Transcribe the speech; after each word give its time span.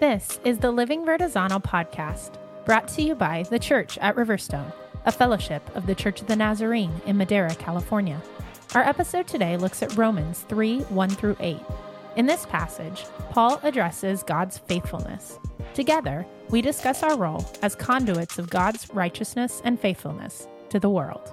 This 0.00 0.38
is 0.44 0.58
the 0.58 0.70
Living 0.70 1.04
Vertizontal 1.04 1.60
podcast, 1.60 2.34
brought 2.64 2.86
to 2.88 3.02
you 3.02 3.16
by 3.16 3.42
the 3.50 3.58
Church 3.58 3.98
at 3.98 4.14
Riverstone, 4.14 4.72
a 5.06 5.10
fellowship 5.10 5.68
of 5.74 5.86
the 5.86 5.94
Church 5.96 6.20
of 6.20 6.28
the 6.28 6.36
Nazarene 6.36 6.92
in 7.04 7.16
Madera, 7.16 7.52
California. 7.56 8.22
Our 8.76 8.82
episode 8.82 9.26
today 9.26 9.56
looks 9.56 9.82
at 9.82 9.96
Romans 9.96 10.46
3 10.48 10.82
1 10.82 11.10
through 11.10 11.36
8. 11.40 11.58
In 12.14 12.26
this 12.26 12.46
passage, 12.46 13.06
Paul 13.30 13.58
addresses 13.64 14.22
God's 14.22 14.58
faithfulness. 14.58 15.36
Together, 15.74 16.24
we 16.48 16.62
discuss 16.62 17.02
our 17.02 17.18
role 17.18 17.44
as 17.62 17.74
conduits 17.74 18.38
of 18.38 18.50
God's 18.50 18.88
righteousness 18.94 19.60
and 19.64 19.80
faithfulness 19.80 20.46
to 20.70 20.78
the 20.78 20.90
world. 20.90 21.32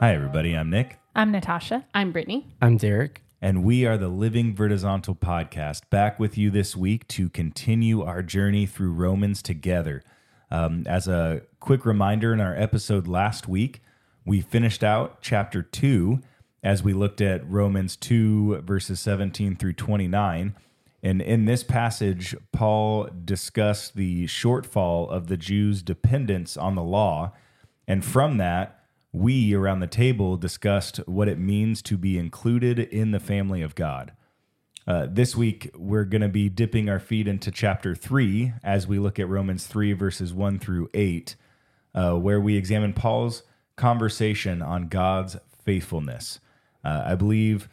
Hi, 0.00 0.14
everybody. 0.14 0.54
I'm 0.56 0.70
Nick, 0.70 0.98
I'm 1.14 1.30
Natasha. 1.30 1.84
I'm 1.92 2.10
Brittany. 2.12 2.46
I'm 2.62 2.76
Derek. 2.76 3.22
and 3.42 3.62
we 3.64 3.84
are 3.86 3.96
the 3.98 4.08
Living 4.08 4.54
Vertizontal 4.54 5.18
podcast, 5.18 5.88
back 5.90 6.18
with 6.18 6.36
you 6.38 6.50
this 6.50 6.76
week 6.76 7.06
to 7.08 7.28
continue 7.28 8.02
our 8.02 8.22
journey 8.22 8.66
through 8.66 8.92
Romans 8.92 9.42
together. 9.42 10.02
Um, 10.50 10.84
as 10.86 11.06
a 11.08 11.42
quick 11.58 11.84
reminder, 11.86 12.32
in 12.32 12.40
our 12.40 12.54
episode 12.56 13.06
last 13.06 13.48
week, 13.48 13.82
we 14.24 14.40
finished 14.40 14.82
out 14.82 15.20
chapter 15.22 15.62
2 15.62 16.20
as 16.62 16.82
we 16.82 16.92
looked 16.92 17.20
at 17.20 17.48
Romans 17.48 17.96
2, 17.96 18.62
verses 18.62 19.00
17 19.00 19.56
through 19.56 19.72
29. 19.74 20.54
And 21.02 21.22
in 21.22 21.46
this 21.46 21.62
passage, 21.62 22.36
Paul 22.52 23.08
discussed 23.24 23.96
the 23.96 24.26
shortfall 24.26 25.08
of 25.08 25.28
the 25.28 25.38
Jews' 25.38 25.82
dependence 25.82 26.56
on 26.58 26.74
the 26.74 26.82
law. 26.82 27.32
And 27.88 28.04
from 28.04 28.36
that, 28.36 28.79
we 29.12 29.54
around 29.54 29.80
the 29.80 29.86
table 29.86 30.36
discussed 30.36 30.98
what 31.06 31.28
it 31.28 31.38
means 31.38 31.82
to 31.82 31.96
be 31.96 32.18
included 32.18 32.78
in 32.78 33.10
the 33.10 33.20
family 33.20 33.62
of 33.62 33.74
God. 33.74 34.12
Uh, 34.86 35.06
this 35.10 35.36
week, 35.36 35.70
we're 35.76 36.04
going 36.04 36.22
to 36.22 36.28
be 36.28 36.48
dipping 36.48 36.88
our 36.88 36.98
feet 36.98 37.28
into 37.28 37.50
chapter 37.50 37.94
3 37.94 38.52
as 38.62 38.86
we 38.86 38.98
look 38.98 39.18
at 39.18 39.28
Romans 39.28 39.66
3, 39.66 39.92
verses 39.92 40.32
1 40.32 40.58
through 40.58 40.88
8, 40.94 41.36
uh, 41.94 42.14
where 42.14 42.40
we 42.40 42.56
examine 42.56 42.92
Paul's 42.92 43.42
conversation 43.76 44.62
on 44.62 44.88
God's 44.88 45.36
faithfulness. 45.64 46.40
Uh, 46.84 47.02
I 47.06 47.14
believe 47.14 47.68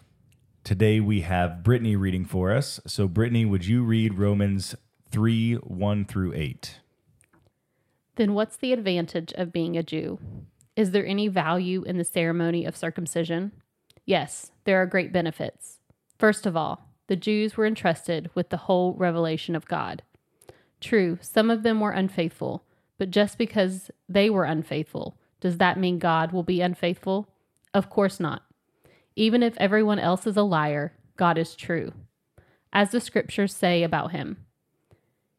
today 0.63 0.99
we 0.99 1.21
have 1.21 1.63
Brittany 1.63 1.95
reading 1.95 2.25
for 2.25 2.51
us. 2.51 2.79
So, 2.85 3.07
Brittany, 3.07 3.45
would 3.45 3.65
you 3.65 3.83
read 3.83 4.17
Romans 4.17 4.75
3, 5.09 5.55
1 5.55 6.05
through 6.05 6.33
8? 6.33 6.79
Then 8.15 8.33
what's 8.33 8.57
the 8.57 8.73
advantage 8.73 9.33
of 9.33 9.53
being 9.53 9.77
a 9.77 9.83
Jew? 9.83 10.19
Is 10.77 10.91
there 10.91 11.07
any 11.07 11.27
value 11.27 11.81
in 11.81 11.97
the 11.97 12.03
ceremony 12.03 12.63
of 12.63 12.77
circumcision? 12.77 13.51
Yes, 14.05 14.51
there 14.63 14.79
are 14.79 14.85
great 14.85 15.11
benefits. 15.11 15.79
First 16.19 16.45
of 16.45 16.55
all, 16.55 16.87
the 17.07 17.15
Jews 17.15 17.57
were 17.57 17.65
entrusted 17.65 18.29
with 18.35 18.49
the 18.49 18.57
whole 18.57 18.93
revelation 18.93 19.55
of 19.55 19.67
God. 19.67 20.03
True, 20.79 21.17
some 21.19 21.49
of 21.49 21.63
them 21.63 21.79
were 21.79 21.91
unfaithful, 21.91 22.63
but 22.99 23.09
just 23.09 23.39
because 23.39 23.89
they 24.07 24.29
were 24.29 24.43
unfaithful, 24.43 25.17
does 25.39 25.57
that 25.57 25.79
mean 25.79 25.97
God 25.97 26.31
will 26.31 26.43
be 26.43 26.61
unfaithful? 26.61 27.27
Of 27.73 27.89
course 27.89 28.19
not. 28.19 28.43
Even 29.15 29.41
if 29.41 29.57
everyone 29.57 29.97
else 29.97 30.27
is 30.27 30.37
a 30.37 30.43
liar, 30.43 30.93
God 31.15 31.39
is 31.39 31.55
true. 31.55 31.91
As 32.71 32.91
the 32.91 33.01
scriptures 33.01 33.55
say 33.55 33.81
about 33.81 34.11
him, 34.11 34.45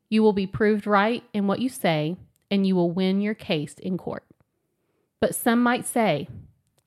you 0.08 0.20
will 0.20 0.32
be 0.32 0.48
proved 0.48 0.84
right 0.84 1.22
in 1.32 1.46
what 1.46 1.60
you 1.60 1.68
say, 1.68 2.16
and 2.50 2.66
you 2.66 2.74
will 2.74 2.90
win 2.90 3.20
your 3.20 3.34
case 3.34 3.74
in 3.74 3.96
court. 3.96 4.24
But 5.20 5.34
some 5.34 5.62
might 5.62 5.86
say, 5.86 6.28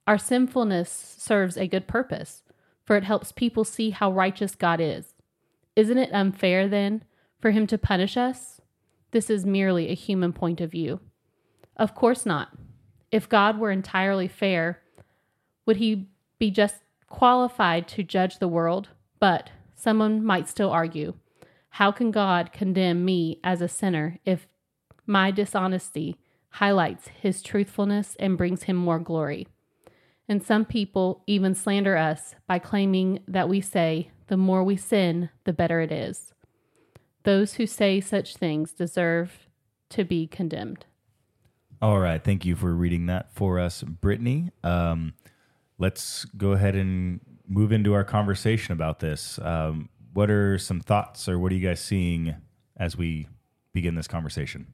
our 0.07 0.17
sinfulness 0.17 1.15
serves 1.17 1.57
a 1.57 1.67
good 1.67 1.87
purpose, 1.87 2.43
for 2.85 2.95
it 2.95 3.03
helps 3.03 3.31
people 3.31 3.63
see 3.63 3.91
how 3.91 4.11
righteous 4.11 4.55
God 4.55 4.79
is. 4.79 5.13
Isn't 5.75 5.97
it 5.97 6.13
unfair, 6.13 6.67
then, 6.67 7.03
for 7.39 7.51
him 7.51 7.67
to 7.67 7.77
punish 7.77 8.17
us? 8.17 8.61
This 9.11 9.29
is 9.29 9.45
merely 9.45 9.89
a 9.89 9.95
human 9.95 10.33
point 10.33 10.61
of 10.61 10.71
view. 10.71 10.99
Of 11.77 11.95
course 11.95 12.25
not. 12.25 12.49
If 13.11 13.27
God 13.27 13.59
were 13.59 13.71
entirely 13.71 14.27
fair, 14.27 14.81
would 15.65 15.77
he 15.77 16.09
be 16.39 16.51
just 16.51 16.75
qualified 17.07 17.87
to 17.89 18.03
judge 18.03 18.39
the 18.39 18.47
world? 18.47 18.89
But 19.19 19.49
someone 19.75 20.23
might 20.23 20.47
still 20.47 20.71
argue 20.71 21.13
how 21.75 21.91
can 21.91 22.11
God 22.11 22.51
condemn 22.51 23.05
me 23.05 23.39
as 23.43 23.61
a 23.61 23.67
sinner 23.67 24.17
if 24.25 24.45
my 25.05 25.31
dishonesty 25.31 26.17
highlights 26.51 27.09
his 27.09 27.41
truthfulness 27.41 28.15
and 28.19 28.37
brings 28.37 28.63
him 28.63 28.75
more 28.75 28.99
glory? 28.99 29.47
And 30.27 30.41
some 30.41 30.63
people 30.63 31.23
even 31.27 31.55
slander 31.55 31.97
us 31.97 32.35
by 32.47 32.59
claiming 32.59 33.19
that 33.27 33.49
we 33.49 33.59
say, 33.59 34.11
the 34.27 34.37
more 34.37 34.63
we 34.63 34.77
sin, 34.77 35.29
the 35.43 35.51
better 35.51 35.81
it 35.81 35.91
is. 35.91 36.33
Those 37.23 37.55
who 37.55 37.67
say 37.67 37.99
such 37.99 38.37
things 38.37 38.71
deserve 38.71 39.49
to 39.89 40.05
be 40.05 40.27
condemned. 40.27 40.85
All 41.81 41.99
right. 41.99 42.23
Thank 42.23 42.45
you 42.45 42.55
for 42.55 42.73
reading 42.73 43.07
that 43.07 43.33
for 43.33 43.59
us, 43.59 43.83
Brittany. 43.83 44.51
Um, 44.63 45.15
let's 45.77 46.25
go 46.25 46.51
ahead 46.51 46.75
and 46.75 47.19
move 47.47 47.71
into 47.71 47.93
our 47.93 48.03
conversation 48.03 48.71
about 48.71 48.99
this. 48.99 49.39
Um, 49.39 49.89
what 50.13 50.29
are 50.29 50.57
some 50.57 50.79
thoughts 50.79 51.27
or 51.27 51.39
what 51.39 51.51
are 51.51 51.55
you 51.55 51.67
guys 51.67 51.81
seeing 51.81 52.35
as 52.77 52.95
we 52.95 53.27
begin 53.73 53.95
this 53.95 54.07
conversation? 54.07 54.73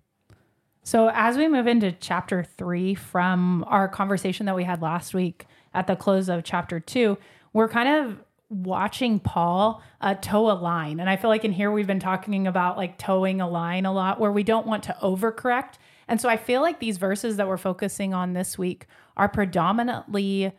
So, 0.88 1.12
as 1.14 1.36
we 1.36 1.50
move 1.50 1.68
into 1.68 1.92
chapter 1.92 2.46
three 2.46 2.96
from 2.96 3.66
our 3.68 3.90
conversation 3.90 4.46
that 4.46 4.56
we 4.56 4.64
had 4.64 4.82
last 4.82 5.14
week 5.14 5.46
at 5.74 5.86
the 5.86 5.98
close 5.98 6.30
of 6.30 6.46
chapter 6.46 6.80
two, 6.80 7.18
we're 7.52 7.68
kind 7.68 7.90
of 7.90 8.24
watching 8.48 9.20
Paul 9.20 9.84
uh, 10.00 10.14
toe 10.14 10.50
a 10.50 10.56
line. 10.56 11.02
And 11.02 11.10
I 11.10 11.18
feel 11.18 11.30
like 11.30 11.44
in 11.44 11.52
here 11.52 11.72
we've 11.72 11.88
been 11.88 12.00
talking 12.00 12.48
about 12.48 12.78
like 12.78 12.98
towing 12.98 13.42
a 13.42 13.50
line 13.50 13.86
a 13.86 13.92
lot 13.92 14.18
where 14.18 14.32
we 14.32 14.44
don't 14.44 14.66
want 14.66 14.84
to 14.84 14.96
overcorrect. 15.04 15.74
And 16.08 16.22
so 16.22 16.30
I 16.30 16.38
feel 16.38 16.62
like 16.62 16.80
these 16.80 16.96
verses 16.96 17.36
that 17.36 17.50
we're 17.50 17.58
focusing 17.58 18.14
on 18.14 18.32
this 18.32 18.58
week 18.58 18.88
are 19.18 19.28
predominantly 19.28 20.54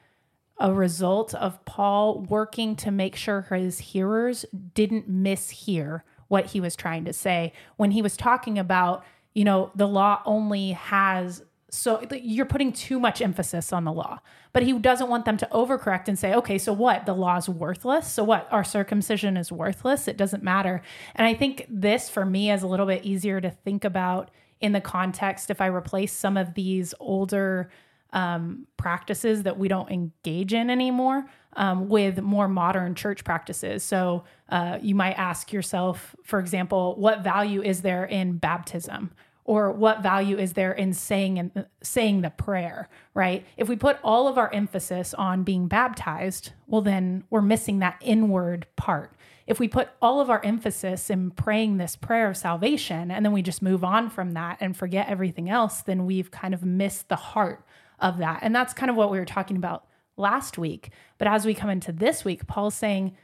a 0.59 0.75
result 0.75 1.33
of 1.33 1.65
Paul 1.65 2.21
working 2.29 2.77
to 2.77 2.91
make 2.91 3.17
sure 3.17 3.47
his 3.51 3.79
hearers 3.79 4.45
didn't 4.75 5.11
mishear 5.11 6.03
what 6.27 6.47
he 6.47 6.61
was 6.61 6.77
trying 6.77 7.07
to 7.07 7.15
say 7.15 7.55
when 7.79 7.93
he 7.93 8.03
was 8.03 8.15
talking 8.15 8.59
about, 8.59 9.05
you 9.35 9.45
know, 9.45 9.71
the 9.75 9.87
law 9.87 10.23
only 10.25 10.73
has 10.73 11.43
so 11.71 12.03
you're 12.11 12.47
putting 12.47 12.73
too 12.73 12.99
much 12.99 13.21
emphasis 13.21 13.73
on 13.73 13.85
the 13.85 13.93
law. 13.93 14.21
But 14.55 14.63
he 14.63 14.79
doesn't 14.79 15.09
want 15.09 15.27
them 15.27 15.37
to 15.37 15.49
overcorrect 15.53 16.09
and 16.09 16.19
say, 16.19 16.35
okay, 16.35 16.57
so 16.57 16.73
what? 16.73 17.05
The 17.05 17.15
law's 17.15 17.49
worthless. 17.49 18.11
So 18.11 18.25
what? 18.25 18.49
Our 18.51 18.65
circumcision 18.65 19.37
is 19.37 19.53
worthless. 19.53 20.09
It 20.09 20.17
doesn't 20.17 20.43
matter. 20.43 20.83
And 21.15 21.27
I 21.27 21.35
think 21.35 21.67
this 21.69 22.09
for 22.09 22.25
me 22.25 22.51
is 22.51 22.63
a 22.63 22.67
little 22.67 22.87
bit 22.87 23.05
easier 23.05 23.41
to 23.41 23.51
think 23.51 23.85
about 23.85 24.31
in 24.61 24.73
the 24.73 24.81
context 24.81 25.51
if 25.51 25.61
I 25.61 25.67
replace 25.67 26.13
some 26.13 26.37
of 26.37 26.55
these 26.55 26.95
older 27.01 27.71
um, 28.13 28.67
practices 28.79 29.43
that 29.43 29.59
we 29.59 29.69
don't 29.69 29.91
engage 29.91 30.55
in 30.55 30.71
anymore 30.71 31.27
um, 31.55 31.89
with 31.89 32.21
more 32.21 32.49
modern 32.49 32.95
church 32.95 33.25
practices. 33.25 33.83
So 33.83 34.25
uh, 34.49 34.79
you 34.81 34.95
might 34.95 35.15
ask 35.15 35.53
yourself, 35.53 36.15
for 36.23 36.39
example, 36.39 36.95
what 36.97 37.23
value 37.23 37.63
is 37.63 37.83
there 37.83 38.05
in 38.05 38.39
baptism? 38.39 39.11
Or 39.45 39.73
what 39.73 40.03
value 40.03 40.37
is 40.37 40.53
there 40.53 40.73
in 40.73 40.93
saying 40.93 41.39
and 41.39 41.65
saying 41.83 42.21
the 42.21 42.29
prayer, 42.29 42.91
right? 43.15 43.47
If 43.57 43.67
we 43.67 43.77
put 43.77 43.97
all 44.05 44.29
of 44.29 44.37
our 44.37 44.53
emphasis 44.53 45.15
on 45.15 45.43
being 45.43 45.69
baptized, 45.69 46.53
well, 46.67 46.83
then 46.83 47.25
we're 47.31 47.41
missing 47.41 47.79
that 47.79 47.97
inward 48.03 48.67
part. 48.77 49.15
If 49.47 49.59
we 49.59 49.67
put 49.67 49.89
all 50.03 50.21
of 50.21 50.29
our 50.29 50.45
emphasis 50.45 51.09
in 51.09 51.31
praying 51.31 51.79
this 51.79 51.97
prayer 51.97 52.29
of 52.29 52.37
salvation 52.37 53.11
and 53.11 53.25
then 53.25 53.33
we 53.33 53.41
just 53.41 53.63
move 53.63 53.83
on 53.83 54.11
from 54.11 54.33
that 54.33 54.59
and 54.61 54.77
forget 54.77 55.09
everything 55.09 55.49
else, 55.49 55.81
then 55.81 56.05
we've 56.05 56.31
kind 56.31 56.53
of 56.53 56.63
missed 56.63 57.09
the 57.09 57.17
heart 57.17 57.65
of 57.99 58.19
that. 58.19 58.41
And 58.43 58.55
that's 58.55 58.75
kind 58.75 58.91
of 58.91 58.97
what 58.97 59.11
we 59.11 59.19
were 59.19 59.25
talking 59.25 59.57
about 59.57 59.87
last 60.19 60.59
week. 60.59 60.91
But 61.17 61.29
as 61.29 61.47
we 61.47 61.55
come 61.55 61.71
into 61.71 61.93
this 61.93 62.25
week, 62.25 62.47
Paul's 62.47 62.75
saying, 62.75 63.17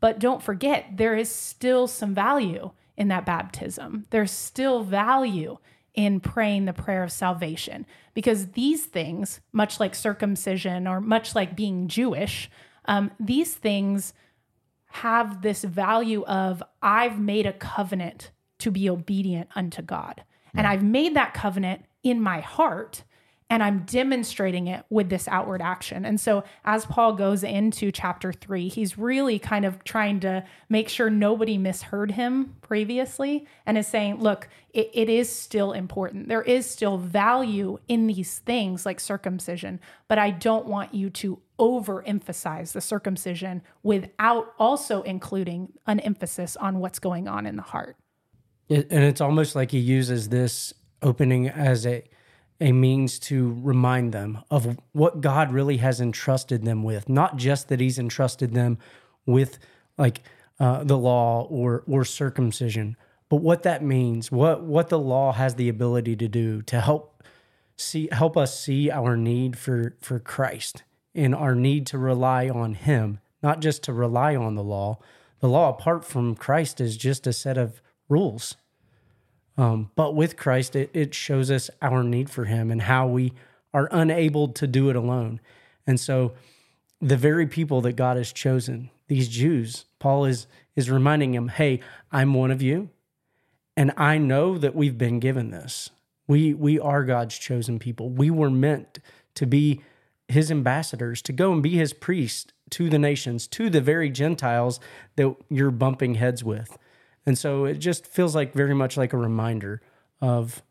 but 0.00 0.18
don't 0.18 0.42
forget, 0.42 0.86
there 0.96 1.16
is 1.16 1.30
still 1.30 1.86
some 1.86 2.14
value 2.14 2.70
in 2.96 3.08
that 3.08 3.26
baptism. 3.26 4.06
There's 4.10 4.30
still 4.30 4.82
value 4.82 5.58
in 5.94 6.20
praying 6.20 6.64
the 6.64 6.72
prayer 6.72 7.02
of 7.02 7.12
salvation 7.12 7.84
because 8.14 8.52
these 8.52 8.86
things, 8.86 9.40
much 9.52 9.80
like 9.80 9.94
circumcision 9.94 10.86
or 10.86 11.00
much 11.00 11.34
like 11.34 11.56
being 11.56 11.88
Jewish, 11.88 12.50
um, 12.86 13.10
these 13.20 13.54
things 13.54 14.14
have 14.86 15.42
this 15.42 15.62
value 15.62 16.24
of 16.24 16.62
I've 16.82 17.20
made 17.20 17.46
a 17.46 17.52
covenant 17.52 18.30
to 18.58 18.70
be 18.70 18.88
obedient 18.88 19.48
unto 19.54 19.82
God. 19.82 20.24
And 20.54 20.66
I've 20.66 20.82
made 20.82 21.14
that 21.14 21.34
covenant 21.34 21.84
in 22.02 22.20
my 22.20 22.40
heart 22.40 23.04
and 23.50 23.64
I'm 23.64 23.80
demonstrating 23.80 24.68
it 24.68 24.84
with 24.90 25.10
this 25.10 25.26
outward 25.26 25.60
action. 25.60 26.04
And 26.04 26.20
so, 26.20 26.44
as 26.64 26.86
Paul 26.86 27.14
goes 27.14 27.42
into 27.42 27.90
chapter 27.90 28.32
three, 28.32 28.68
he's 28.68 28.96
really 28.96 29.40
kind 29.40 29.64
of 29.64 29.82
trying 29.82 30.20
to 30.20 30.44
make 30.68 30.88
sure 30.88 31.10
nobody 31.10 31.58
misheard 31.58 32.12
him 32.12 32.54
previously 32.62 33.46
and 33.66 33.76
is 33.76 33.88
saying, 33.88 34.20
look, 34.20 34.48
it, 34.72 34.90
it 34.94 35.08
is 35.08 35.28
still 35.28 35.72
important. 35.72 36.28
There 36.28 36.42
is 36.42 36.64
still 36.70 36.96
value 36.96 37.78
in 37.88 38.06
these 38.06 38.38
things 38.38 38.86
like 38.86 39.00
circumcision, 39.00 39.80
but 40.06 40.18
I 40.18 40.30
don't 40.30 40.66
want 40.66 40.94
you 40.94 41.10
to 41.10 41.40
overemphasize 41.58 42.72
the 42.72 42.80
circumcision 42.80 43.62
without 43.82 44.54
also 44.60 45.02
including 45.02 45.72
an 45.88 45.98
emphasis 46.00 46.56
on 46.56 46.78
what's 46.78 47.00
going 47.00 47.26
on 47.26 47.46
in 47.46 47.56
the 47.56 47.62
heart. 47.62 47.96
And 48.70 48.86
it's 49.04 49.20
almost 49.20 49.56
like 49.56 49.72
he 49.72 49.80
uses 49.80 50.28
this 50.28 50.72
opening 51.02 51.48
as 51.48 51.84
a 51.84 52.04
a 52.60 52.72
means 52.72 53.18
to 53.18 53.58
remind 53.62 54.12
them 54.12 54.38
of 54.50 54.78
what 54.92 55.20
God 55.20 55.52
really 55.52 55.78
has 55.78 56.00
entrusted 56.00 56.64
them 56.64 56.82
with. 56.82 57.08
Not 57.08 57.36
just 57.36 57.68
that 57.68 57.80
He's 57.80 57.98
entrusted 57.98 58.52
them 58.52 58.78
with 59.26 59.58
like 59.96 60.22
uh, 60.58 60.84
the 60.84 60.98
law 60.98 61.46
or 61.48 61.82
or 61.86 62.04
circumcision, 62.04 62.96
but 63.28 63.36
what 63.36 63.62
that 63.62 63.82
means. 63.82 64.30
What 64.30 64.62
what 64.62 64.88
the 64.88 64.98
law 64.98 65.32
has 65.32 65.54
the 65.54 65.68
ability 65.68 66.16
to 66.16 66.28
do 66.28 66.62
to 66.62 66.80
help 66.80 67.22
see 67.76 68.08
help 68.12 68.36
us 68.36 68.58
see 68.58 68.90
our 68.90 69.16
need 69.16 69.56
for 69.58 69.96
for 70.00 70.18
Christ 70.18 70.82
and 71.14 71.34
our 71.34 71.54
need 71.54 71.86
to 71.88 71.98
rely 71.98 72.48
on 72.48 72.74
Him, 72.74 73.20
not 73.42 73.60
just 73.60 73.82
to 73.84 73.92
rely 73.92 74.36
on 74.36 74.54
the 74.54 74.64
law. 74.64 74.98
The 75.40 75.48
law 75.48 75.70
apart 75.70 76.04
from 76.04 76.34
Christ 76.34 76.80
is 76.80 76.98
just 76.98 77.26
a 77.26 77.32
set 77.32 77.56
of 77.56 77.80
rules 78.08 78.56
um, 79.56 79.90
but 79.94 80.14
with 80.14 80.36
Christ, 80.36 80.76
it, 80.76 80.90
it 80.94 81.14
shows 81.14 81.50
us 81.50 81.70
our 81.82 82.02
need 82.02 82.30
for 82.30 82.44
Him 82.44 82.70
and 82.70 82.82
how 82.82 83.06
we 83.06 83.32
are 83.74 83.88
unable 83.92 84.48
to 84.48 84.66
do 84.66 84.90
it 84.90 84.96
alone. 84.96 85.40
And 85.86 85.98
so, 85.98 86.32
the 87.00 87.16
very 87.16 87.46
people 87.46 87.80
that 87.82 87.96
God 87.96 88.16
has 88.16 88.32
chosen, 88.32 88.90
these 89.08 89.28
Jews, 89.28 89.86
Paul 89.98 90.24
is 90.24 90.46
is 90.76 90.90
reminding 90.90 91.32
them, 91.32 91.48
"Hey, 91.48 91.80
I'm 92.12 92.34
one 92.34 92.50
of 92.50 92.62
you, 92.62 92.90
and 93.76 93.92
I 93.96 94.18
know 94.18 94.58
that 94.58 94.74
we've 94.74 94.98
been 94.98 95.18
given 95.20 95.50
this. 95.50 95.90
We 96.26 96.54
we 96.54 96.78
are 96.78 97.04
God's 97.04 97.36
chosen 97.36 97.78
people. 97.78 98.08
We 98.08 98.30
were 98.30 98.50
meant 98.50 98.98
to 99.34 99.46
be 99.46 99.80
His 100.28 100.50
ambassadors, 100.50 101.22
to 101.22 101.32
go 101.32 101.52
and 101.52 101.62
be 101.62 101.76
His 101.76 101.92
priests 101.92 102.52
to 102.70 102.88
the 102.88 102.98
nations, 102.98 103.46
to 103.48 103.68
the 103.68 103.80
very 103.80 104.10
Gentiles 104.10 104.78
that 105.16 105.34
you're 105.48 105.70
bumping 105.70 106.14
heads 106.14 106.44
with." 106.44 106.78
And 107.26 107.38
so 107.38 107.64
it 107.64 107.74
just 107.74 108.06
feels 108.06 108.34
like 108.34 108.52
very 108.52 108.74
much 108.74 108.96
like 108.96 109.12
a 109.12 109.18
reminder 109.18 109.82
of, 110.20 110.62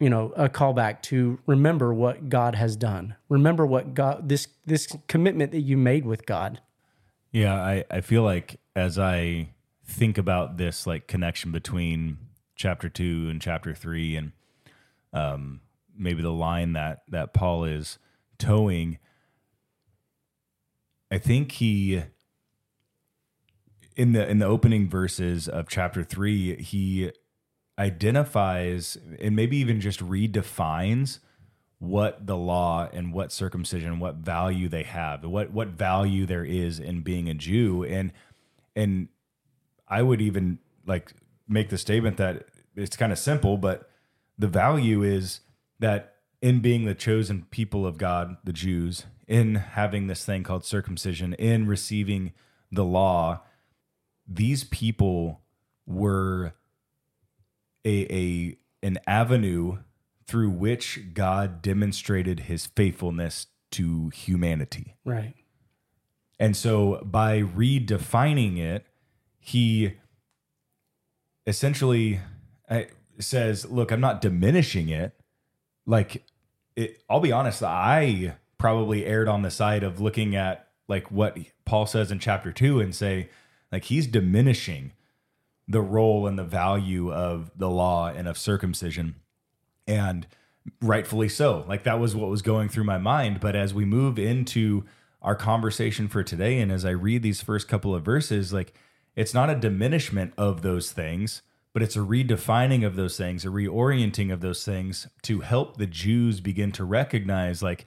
you 0.00 0.10
know, 0.10 0.32
a 0.36 0.48
callback 0.48 1.02
to 1.02 1.38
remember 1.46 1.94
what 1.94 2.28
God 2.28 2.54
has 2.54 2.76
done. 2.76 3.14
Remember 3.28 3.64
what 3.64 3.94
God 3.94 4.28
this 4.28 4.48
this 4.66 4.94
commitment 5.06 5.52
that 5.52 5.60
you 5.60 5.76
made 5.76 6.04
with 6.04 6.26
God. 6.26 6.60
Yeah, 7.30 7.54
I, 7.54 7.84
I 7.90 8.00
feel 8.00 8.22
like 8.22 8.60
as 8.74 8.98
I 8.98 9.50
think 9.84 10.18
about 10.18 10.56
this 10.56 10.86
like 10.86 11.06
connection 11.06 11.52
between 11.52 12.18
chapter 12.56 12.88
two 12.88 13.28
and 13.30 13.40
chapter 13.40 13.74
three 13.74 14.16
and 14.16 14.32
um 15.12 15.60
maybe 15.96 16.22
the 16.22 16.32
line 16.32 16.72
that 16.72 17.02
that 17.08 17.32
Paul 17.32 17.64
is 17.64 17.98
towing, 18.38 18.98
I 21.10 21.18
think 21.18 21.52
he 21.52 22.02
in 23.96 24.12
the 24.12 24.28
in 24.28 24.38
the 24.38 24.46
opening 24.46 24.88
verses 24.88 25.48
of 25.48 25.68
chapter 25.68 26.02
3 26.02 26.56
he 26.62 27.10
identifies 27.78 28.98
and 29.20 29.34
maybe 29.34 29.56
even 29.56 29.80
just 29.80 30.00
redefines 30.00 31.18
what 31.78 32.26
the 32.26 32.36
law 32.36 32.88
and 32.92 33.12
what 33.12 33.32
circumcision 33.32 33.98
what 33.98 34.14
value 34.16 34.68
they 34.68 34.84
have 34.84 35.24
what 35.24 35.50
what 35.50 35.68
value 35.68 36.26
there 36.26 36.44
is 36.44 36.78
in 36.78 37.00
being 37.02 37.28
a 37.28 37.34
Jew. 37.34 37.82
And 37.84 38.12
and 38.76 39.08
I 39.88 40.02
would 40.02 40.20
even 40.20 40.58
like 40.86 41.12
make 41.48 41.70
the 41.70 41.78
statement 41.78 42.18
that 42.18 42.46
it's 42.76 42.96
kind 42.96 43.10
of 43.10 43.18
simple 43.18 43.56
but 43.56 43.90
the 44.38 44.46
value 44.46 45.02
is 45.02 45.40
that 45.80 46.14
in 46.40 46.60
being 46.60 46.84
the 46.84 46.94
chosen 46.94 47.46
people 47.50 47.84
of 47.86 47.98
God 47.98 48.36
the 48.44 48.52
Jews 48.52 49.06
in 49.26 49.56
having 49.56 50.06
this 50.06 50.24
thing 50.24 50.42
called 50.42 50.64
circumcision 50.64 51.34
in 51.34 51.66
receiving 51.66 52.32
the 52.70 52.84
law 52.84 53.40
these 54.34 54.64
people 54.64 55.40
were 55.86 56.54
a, 57.84 58.14
a 58.14 58.56
an 58.82 58.98
avenue 59.06 59.78
through 60.26 60.50
which 60.50 61.14
God 61.14 61.62
demonstrated 61.62 62.40
his 62.40 62.66
faithfulness 62.66 63.46
to 63.72 64.10
humanity. 64.10 64.96
Right. 65.04 65.34
And 66.38 66.56
so 66.56 67.00
by 67.04 67.42
redefining 67.42 68.58
it, 68.58 68.86
he 69.38 69.94
essentially 71.46 72.20
uh, 72.68 72.82
says, 73.18 73.66
look, 73.66 73.90
I'm 73.90 74.00
not 74.00 74.20
diminishing 74.20 74.88
it. 74.88 75.12
Like 75.86 76.24
it, 76.76 77.02
I'll 77.08 77.20
be 77.20 77.32
honest, 77.32 77.62
I 77.62 78.36
probably 78.58 79.04
erred 79.04 79.28
on 79.28 79.42
the 79.42 79.50
side 79.50 79.82
of 79.82 80.00
looking 80.00 80.34
at 80.34 80.68
like 80.88 81.10
what 81.10 81.36
Paul 81.64 81.86
says 81.86 82.10
in 82.10 82.18
chapter 82.18 82.52
2 82.52 82.80
and 82.80 82.94
say, 82.94 83.28
like 83.72 83.84
he's 83.84 84.06
diminishing 84.06 84.92
the 85.66 85.80
role 85.80 86.26
and 86.26 86.38
the 86.38 86.44
value 86.44 87.12
of 87.12 87.50
the 87.56 87.70
law 87.70 88.08
and 88.08 88.28
of 88.28 88.36
circumcision. 88.38 89.16
And 89.86 90.26
rightfully 90.80 91.28
so. 91.28 91.64
Like 91.66 91.82
that 91.84 91.98
was 91.98 92.14
what 92.14 92.30
was 92.30 92.42
going 92.42 92.68
through 92.68 92.84
my 92.84 92.98
mind. 92.98 93.40
But 93.40 93.56
as 93.56 93.74
we 93.74 93.84
move 93.84 94.18
into 94.18 94.84
our 95.20 95.34
conversation 95.34 96.08
for 96.08 96.22
today, 96.22 96.60
and 96.60 96.70
as 96.70 96.84
I 96.84 96.90
read 96.90 97.22
these 97.22 97.42
first 97.42 97.66
couple 97.66 97.94
of 97.94 98.04
verses, 98.04 98.52
like 98.52 98.74
it's 99.16 99.34
not 99.34 99.50
a 99.50 99.54
diminishment 99.54 100.34
of 100.36 100.62
those 100.62 100.92
things, 100.92 101.42
but 101.72 101.82
it's 101.82 101.96
a 101.96 102.00
redefining 102.00 102.86
of 102.86 102.96
those 102.96 103.16
things, 103.16 103.44
a 103.44 103.48
reorienting 103.48 104.32
of 104.32 104.40
those 104.40 104.64
things 104.64 105.08
to 105.22 105.40
help 105.40 105.76
the 105.76 105.86
Jews 105.86 106.40
begin 106.40 106.70
to 106.72 106.84
recognize, 106.84 107.62
like, 107.62 107.86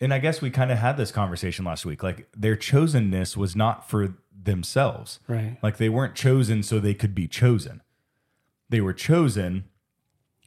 and 0.00 0.12
I 0.12 0.18
guess 0.18 0.40
we 0.40 0.50
kind 0.50 0.70
of 0.70 0.78
had 0.78 0.96
this 0.96 1.10
conversation 1.10 1.64
last 1.64 1.86
week. 1.86 2.02
Like 2.02 2.28
their 2.36 2.56
chosenness 2.56 3.36
was 3.36 3.54
not 3.54 3.88
for 3.88 4.14
themselves. 4.42 5.20
Right. 5.28 5.56
Like 5.62 5.76
they 5.76 5.88
weren't 5.88 6.14
chosen 6.14 6.62
so 6.62 6.78
they 6.78 6.94
could 6.94 7.14
be 7.14 7.28
chosen. 7.28 7.82
They 8.68 8.80
were 8.80 8.92
chosen 8.92 9.64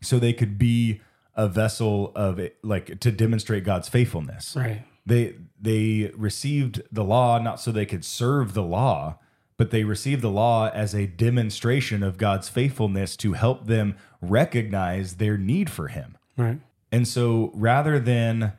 so 0.01 0.19
they 0.19 0.33
could 0.33 0.57
be 0.57 1.01
a 1.35 1.47
vessel 1.47 2.11
of 2.15 2.39
it, 2.39 2.57
like 2.63 2.99
to 2.99 3.11
demonstrate 3.11 3.63
God's 3.63 3.87
faithfulness. 3.87 4.55
Right. 4.55 4.83
They 5.05 5.35
they 5.59 6.11
received 6.15 6.81
the 6.91 7.03
law 7.03 7.39
not 7.39 7.59
so 7.59 7.71
they 7.71 7.85
could 7.85 8.03
serve 8.03 8.53
the 8.53 8.63
law, 8.63 9.19
but 9.55 9.71
they 9.71 9.83
received 9.83 10.21
the 10.21 10.29
law 10.29 10.69
as 10.69 10.93
a 10.93 11.07
demonstration 11.07 12.03
of 12.03 12.17
God's 12.17 12.49
faithfulness 12.49 13.15
to 13.17 13.33
help 13.33 13.67
them 13.67 13.95
recognize 14.21 15.15
their 15.15 15.37
need 15.37 15.69
for 15.69 15.87
him. 15.87 16.17
Right. 16.35 16.59
And 16.91 17.07
so 17.07 17.51
rather 17.53 17.99
than 17.99 18.53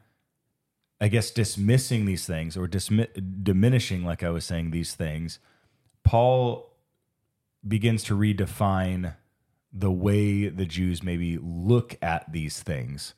I 1.00 1.08
guess 1.08 1.30
dismissing 1.30 2.06
these 2.06 2.26
things 2.26 2.56
or 2.56 2.66
dismi- 2.66 3.42
diminishing, 3.44 4.04
like 4.04 4.22
I 4.22 4.30
was 4.30 4.44
saying, 4.44 4.70
these 4.70 4.94
things, 4.94 5.38
Paul 6.02 6.74
begins 7.66 8.02
to 8.04 8.16
redefine 8.16 9.14
the 9.72 9.90
way 9.92 10.48
the 10.48 10.64
Jews 10.66 11.02
maybe 11.02 11.38
look 11.40 11.96
at 12.02 12.30
these 12.32 12.62
things 12.62 13.14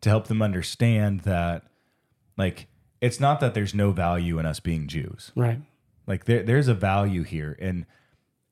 to 0.00 0.08
help 0.10 0.26
them 0.26 0.42
understand 0.42 1.20
that, 1.20 1.62
like, 2.36 2.66
it's 3.00 3.20
not 3.20 3.40
that 3.40 3.54
there's 3.54 3.74
no 3.74 3.90
value 3.92 4.38
in 4.38 4.44
us 4.46 4.60
being 4.60 4.86
Jews. 4.86 5.32
Right. 5.34 5.60
Like 6.06 6.24
there, 6.24 6.42
there's 6.42 6.68
a 6.68 6.74
value 6.74 7.22
here, 7.22 7.56
and 7.60 7.86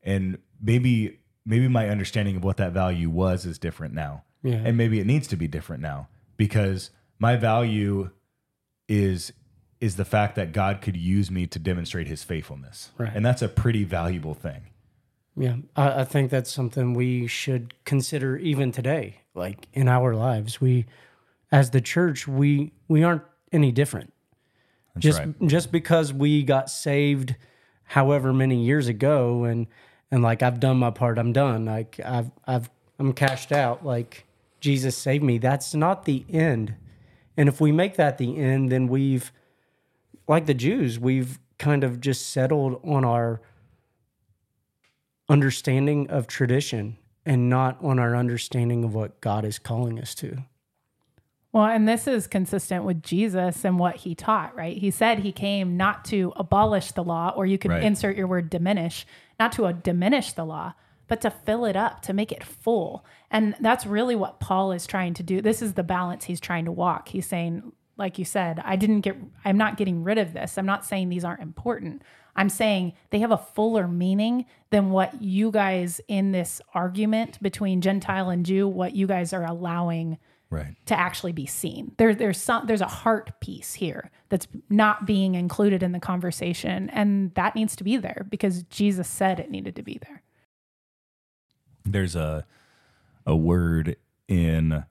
and 0.03 0.39
maybe 0.61 1.19
maybe 1.45 1.69
my 1.69 1.89
understanding 1.91 2.37
of 2.37 2.45
what 2.45 2.57
that 2.57 2.73
value 2.73 3.11
was 3.11 3.45
is 3.45 3.59
different 3.59 3.93
now, 3.93 4.25
Yeah. 4.43 4.63
and 4.65 4.77
maybe 4.79 5.01
it 5.01 5.07
needs 5.07 5.27
to 5.29 5.37
be 5.37 5.49
different 5.49 5.83
now 5.83 6.09
because 6.39 6.91
my 7.19 7.37
value 7.37 8.11
is 8.89 9.33
is 9.81 9.97
the 9.97 10.05
fact 10.05 10.37
that 10.37 10.53
God 10.53 10.81
could 10.81 10.97
use 10.97 11.29
me 11.29 11.45
to 11.49 11.59
demonstrate 11.59 12.07
his 12.07 12.23
faithfulness. 12.23 12.91
Right. 12.99 13.11
And 13.13 13.27
that's 13.27 13.43
a 13.43 13.49
pretty 13.49 13.83
valuable 13.83 14.33
thing. 14.33 14.69
Yeah, 15.37 15.57
I, 15.75 16.03
I 16.03 16.05
think 16.05 16.31
that's 16.31 16.53
something 16.53 16.95
we 16.95 17.27
should 17.27 17.75
consider 17.85 18.37
even 18.37 18.71
today. 18.71 19.23
Like 19.35 19.67
in 19.73 19.89
our 19.89 20.15
lives, 20.15 20.61
we, 20.61 20.87
as 21.51 21.71
the 21.71 21.81
church, 21.81 22.29
we 22.29 22.73
we 22.87 23.03
aren't 23.03 23.23
any 23.51 23.73
different. 23.73 24.13
That's 24.95 25.05
just 25.05 25.19
right. 25.19 25.47
just 25.47 25.73
because 25.73 26.13
we 26.13 26.43
got 26.43 26.69
saved, 26.71 27.35
however 27.85 28.33
many 28.33 28.63
years 28.63 28.89
ago, 28.89 29.45
and 29.45 29.67
and 30.11 30.23
like 30.23 30.43
I've 30.43 30.61
done 30.61 30.77
my 30.77 30.91
part, 30.91 31.19
I'm 31.19 31.33
done. 31.33 31.65
Like 31.65 31.99
I've 32.05 32.31
I've 32.47 32.71
I'm 32.99 33.15
cashed 33.15 33.53
out. 33.53 33.87
Like 33.87 34.27
Jesus 34.61 34.97
saved 34.97 35.25
me. 35.25 35.39
That's 35.39 35.75
not 35.75 36.05
the 36.05 36.27
end. 36.29 36.75
And 37.43 37.49
if 37.49 37.61
we 37.61 37.73
make 37.73 37.97
that 37.97 38.19
the 38.19 38.37
end, 38.39 38.71
then 38.71 38.87
we've, 38.87 39.33
like 40.29 40.47
the 40.47 40.55
Jews, 40.55 41.01
we've 41.01 41.41
kind 41.59 41.83
of 41.83 42.01
just 42.01 42.29
settled 42.31 42.81
on 42.85 43.05
our 43.05 43.41
understanding 45.29 46.09
of 46.09 46.29
tradition 46.29 46.99
and 47.27 47.51
not 47.51 47.83
on 47.83 47.99
our 47.99 48.15
understanding 48.15 48.85
of 48.85 48.95
what 48.95 49.21
God 49.21 49.45
is 49.45 49.59
calling 49.59 49.99
us 49.99 50.15
to. 50.15 50.45
Well, 51.51 51.65
and 51.65 51.89
this 51.89 52.07
is 52.07 52.29
consistent 52.29 52.85
with 52.85 53.03
Jesus 53.03 53.65
and 53.65 53.77
what 53.77 53.97
he 53.97 54.15
taught, 54.15 54.55
right? 54.55 54.77
He 54.77 54.93
said 54.93 55.19
he 55.19 55.33
came 55.33 55.77
not 55.77 56.05
to 56.05 56.33
abolish 56.37 56.93
the 56.93 57.03
law, 57.03 57.33
or 57.35 57.45
you 57.45 57.59
could 57.59 57.73
Right. 57.73 57.83
insert 57.83 58.17
your 58.17 58.29
word 58.29 58.51
diminish, 58.51 59.05
not 59.41 59.51
to 59.55 59.73
diminish 59.73 60.33
the 60.33 60.45
law, 60.45 60.75
but 61.13 61.21
to 61.21 61.31
fill 61.31 61.67
it 61.67 61.77
up, 61.77 62.01
to 62.01 62.15
make 62.15 62.33
it 62.33 62.43
full. 62.43 63.05
And 63.31 63.55
that's 63.61 63.85
really 63.85 64.17
what 64.17 64.41
Paul 64.41 64.73
is 64.73 64.87
trying 64.87 65.13
to 65.13 65.23
do. 65.23 65.43
This 65.43 65.61
is 65.61 65.75
the 65.75 65.83
balance 65.83 66.25
he's 66.25 66.41
trying 66.41 66.65
to 66.65 66.73
walk. 66.73 67.09
He's 67.09 67.27
saying, 67.27 67.71
like 67.99 68.19
you 68.19 68.25
said, 68.25 68.63
I 68.65 68.77
didn't 68.77 69.03
get, 69.03 69.19
I'm 69.45 69.59
not 69.59 69.77
getting 69.77 70.05
rid 70.05 70.17
of 70.17 70.33
this. 70.33 70.57
I'm 70.57 70.65
not 70.65 70.87
saying 70.87 71.11
these 71.11 71.23
aren't 71.23 71.43
important. 71.43 72.01
I'm 72.35 72.49
saying 72.49 72.95
they 73.11 73.19
have 73.19 73.31
a 73.31 73.37
fuller 73.37 73.87
meaning 73.87 74.47
than 74.71 74.89
what 74.89 75.21
you 75.21 75.51
guys 75.51 76.01
in 76.09 76.33
this 76.33 76.63
argument 76.73 77.43
between 77.43 77.83
Gentile 77.83 78.31
and 78.31 78.47
Jew, 78.47 78.67
what 78.67 78.97
you 78.97 79.07
guys 79.07 79.35
are 79.35 79.45
allowing 79.45 80.17
Right. 80.49 80.77
to 80.87 80.99
actually 80.99 81.33
be 81.33 81.47
seen. 81.47 81.93
There, 81.97 82.15
there's 82.15 82.39
some, 82.39 82.67
there's 82.67 82.81
a 82.83 82.87
heart 82.87 83.39
piece 83.41 83.73
here 83.75 84.11
that's 84.31 84.47
not 84.69 85.07
being 85.07 85.35
included 85.35 85.83
in 85.83 85.93
the 85.93 86.01
conversation, 86.01 86.91
and 86.91 87.35
that 87.35 87.55
needs 87.55 87.75
to 87.77 87.85
be 87.85 87.97
there 87.99 88.27
because 88.31 88.63
Jesus 88.65 89.09
said 89.09 89.41
it 89.41 89.51
needed 89.51 89.77
to 89.77 89.83
be 89.83 89.99
there. 90.07 90.22
There's 91.85 92.17
a 92.17 92.45
a 93.27 93.37
word 93.37 93.97
in 94.29 94.85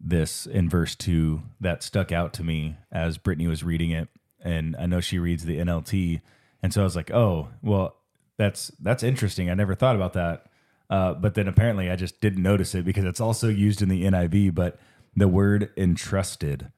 this 0.00 0.46
in 0.46 0.68
verse 0.68 0.94
2 0.94 1.42
that 1.60 1.82
stuck 1.82 2.12
out 2.12 2.32
to 2.34 2.44
me 2.44 2.76
as 2.92 3.16
Brittany 3.16 3.46
was 3.46 3.64
reading 3.64 3.90
it. 3.90 4.08
And 4.42 4.76
I 4.76 4.86
know 4.86 5.00
she 5.00 5.18
reads 5.18 5.44
the 5.44 5.58
NLT 5.58 6.20
and 6.62 6.72
so 6.72 6.82
I 6.82 6.84
was 6.84 6.96
like 6.96 7.10
oh 7.10 7.48
well 7.62 7.96
that's 8.36 8.70
that's 8.80 9.02
interesting. 9.02 9.50
I 9.50 9.54
never 9.54 9.74
thought 9.74 9.96
about 9.96 10.12
that. 10.14 10.46
Uh, 10.90 11.14
but 11.14 11.34
then 11.34 11.48
apparently 11.48 11.90
I 11.90 11.96
just 11.96 12.20
didn't 12.20 12.42
notice 12.42 12.74
it 12.74 12.84
because 12.84 13.04
it's 13.04 13.20
also 13.20 13.48
used 13.48 13.80
in 13.80 13.88
the 13.88 14.04
NIV 14.04 14.54
but 14.54 14.78
the 15.16 15.28
word 15.28 15.70
entrusted 15.76 16.70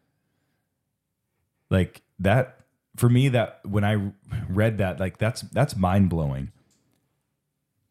like 1.70 2.02
that 2.18 2.60
for 2.96 3.08
me 3.08 3.28
that 3.28 3.60
when 3.64 3.84
I 3.84 4.12
read 4.48 4.78
that 4.78 5.00
like 5.00 5.18
that's 5.18 5.42
that's 5.42 5.76
mind-blowing 5.76 6.52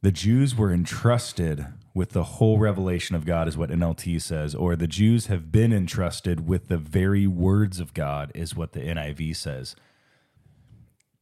the 0.05 0.11
Jews 0.11 0.55
were 0.55 0.71
entrusted 0.71 1.65
with 1.95 2.11
the 2.11 2.23
whole 2.23 2.59
revelation 2.59 3.15
of 3.15 3.25
God, 3.25 3.47
is 3.47 3.57
what 3.57 3.71
NLT 3.71 4.21
says, 4.21 4.53
or 4.53 4.75
the 4.75 4.85
Jews 4.85 5.25
have 5.25 5.51
been 5.51 5.73
entrusted 5.73 6.47
with 6.47 6.67
the 6.67 6.77
very 6.77 7.25
words 7.25 7.79
of 7.79 7.91
God, 7.95 8.31
is 8.35 8.55
what 8.55 8.73
the 8.73 8.81
NIV 8.81 9.35
says. 9.35 9.75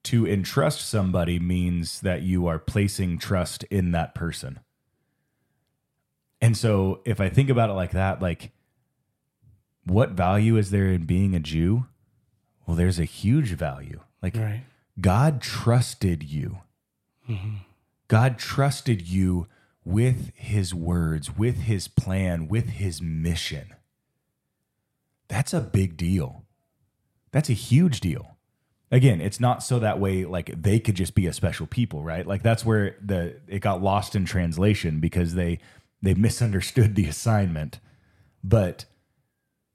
To 0.04 0.28
entrust 0.28 0.86
somebody 0.86 1.40
means 1.40 2.02
that 2.02 2.24
you 2.24 2.46
are 2.46 2.60
placing 2.60 3.20
trust 3.20 3.64
in 3.72 3.92
that 3.92 4.14
person. 4.14 4.60
And 6.42 6.58
so 6.58 7.00
if 7.06 7.22
I 7.22 7.30
think 7.30 7.50
about 7.50 7.70
it 7.70 7.74
like 7.74 7.92
that, 7.92 8.22
like, 8.22 8.52
what 9.86 10.10
value 10.10 10.58
is 10.58 10.72
there 10.72 10.88
in 10.88 11.06
being 11.06 11.36
a 11.36 11.40
Jew? 11.40 11.86
Well, 12.68 12.76
there's 12.76 13.00
a 13.00 13.06
huge 13.06 13.52
value. 13.52 14.02
Like, 14.22 14.36
Right. 14.36 14.64
God 15.00 15.42
trusted 15.42 16.22
you. 16.22 16.58
Mm-hmm. 17.30 17.56
God 18.08 18.38
trusted 18.38 19.08
you 19.08 19.48
with 19.86 20.32
his 20.36 20.74
words, 20.74 21.36
with 21.36 21.62
his 21.62 21.88
plan, 21.88 22.48
with 22.48 22.70
his 22.70 23.02
mission. 23.02 23.74
That's 25.28 25.54
a 25.54 25.62
big 25.62 25.98
deal. 25.98 26.46
That's 27.32 27.50
a 27.50 27.54
huge 27.54 28.00
deal. 28.00 28.38
Again, 28.92 29.22
it's 29.22 29.40
not 29.40 29.64
so 29.64 29.80
that 29.80 30.00
way 30.00 30.24
like 30.24 30.62
they 30.62 30.80
could 30.80 30.96
just 30.96 31.16
be 31.16 31.26
a 31.26 31.34
special 31.34 31.66
people, 31.66 32.04
right? 32.04 32.28
Like 32.28 32.44
that's 32.44 32.64
where 32.64 32.96
the 33.04 33.38
it 33.48 33.60
got 33.60 33.82
lost 33.82 34.16
in 34.16 34.26
translation 34.26 35.00
because 35.00 35.34
they 35.34 35.60
they 36.02 36.14
misunderstood 36.14 36.94
the 36.94 37.08
assignment. 37.08 37.80
But 38.44 38.86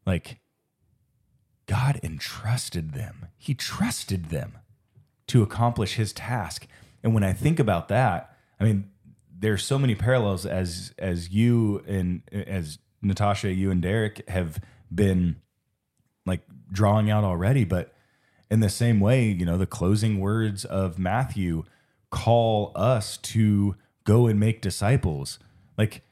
like 0.07 0.39
God 1.67 1.99
entrusted 2.03 2.93
them. 2.93 3.27
He 3.37 3.55
trusted 3.55 4.27
them 4.27 4.59
to 5.27 5.43
accomplish 5.43 5.95
his 5.95 6.13
task. 6.13 6.67
And 7.03 7.15
when 7.15 7.25
I 7.25 7.33
think 7.33 7.59
about 7.59 7.89
that, 7.89 8.37
I 8.61 8.65
mean, 8.65 8.91
there's 9.39 9.65
so 9.65 9.79
many 9.79 9.95
parallels 9.95 10.45
as 10.45 10.93
as 10.99 11.31
you 11.31 11.83
and 11.87 12.23
as 12.33 12.79
Natasha, 13.03 13.53
you 13.53 13.71
and 13.71 13.81
Derek 13.81 14.29
have 14.29 14.61
been 14.93 15.37
like 16.27 16.41
drawing 16.73 17.11
out 17.11 17.25
already, 17.25 17.65
but 17.65 17.95
in 18.51 18.61
the 18.61 18.69
same 18.69 19.01
way, 19.01 19.27
you 19.27 19.45
know, 19.45 19.59
the 19.59 19.67
closing 19.67 20.19
words 20.19 20.65
of 20.65 20.99
Matthew 20.99 21.65
call 22.11 22.73
us 22.75 23.17
to 23.19 23.77
go 24.05 24.27
and 24.27 24.41
make 24.41 24.61
disciples. 24.61 25.39
Like 25.77 26.03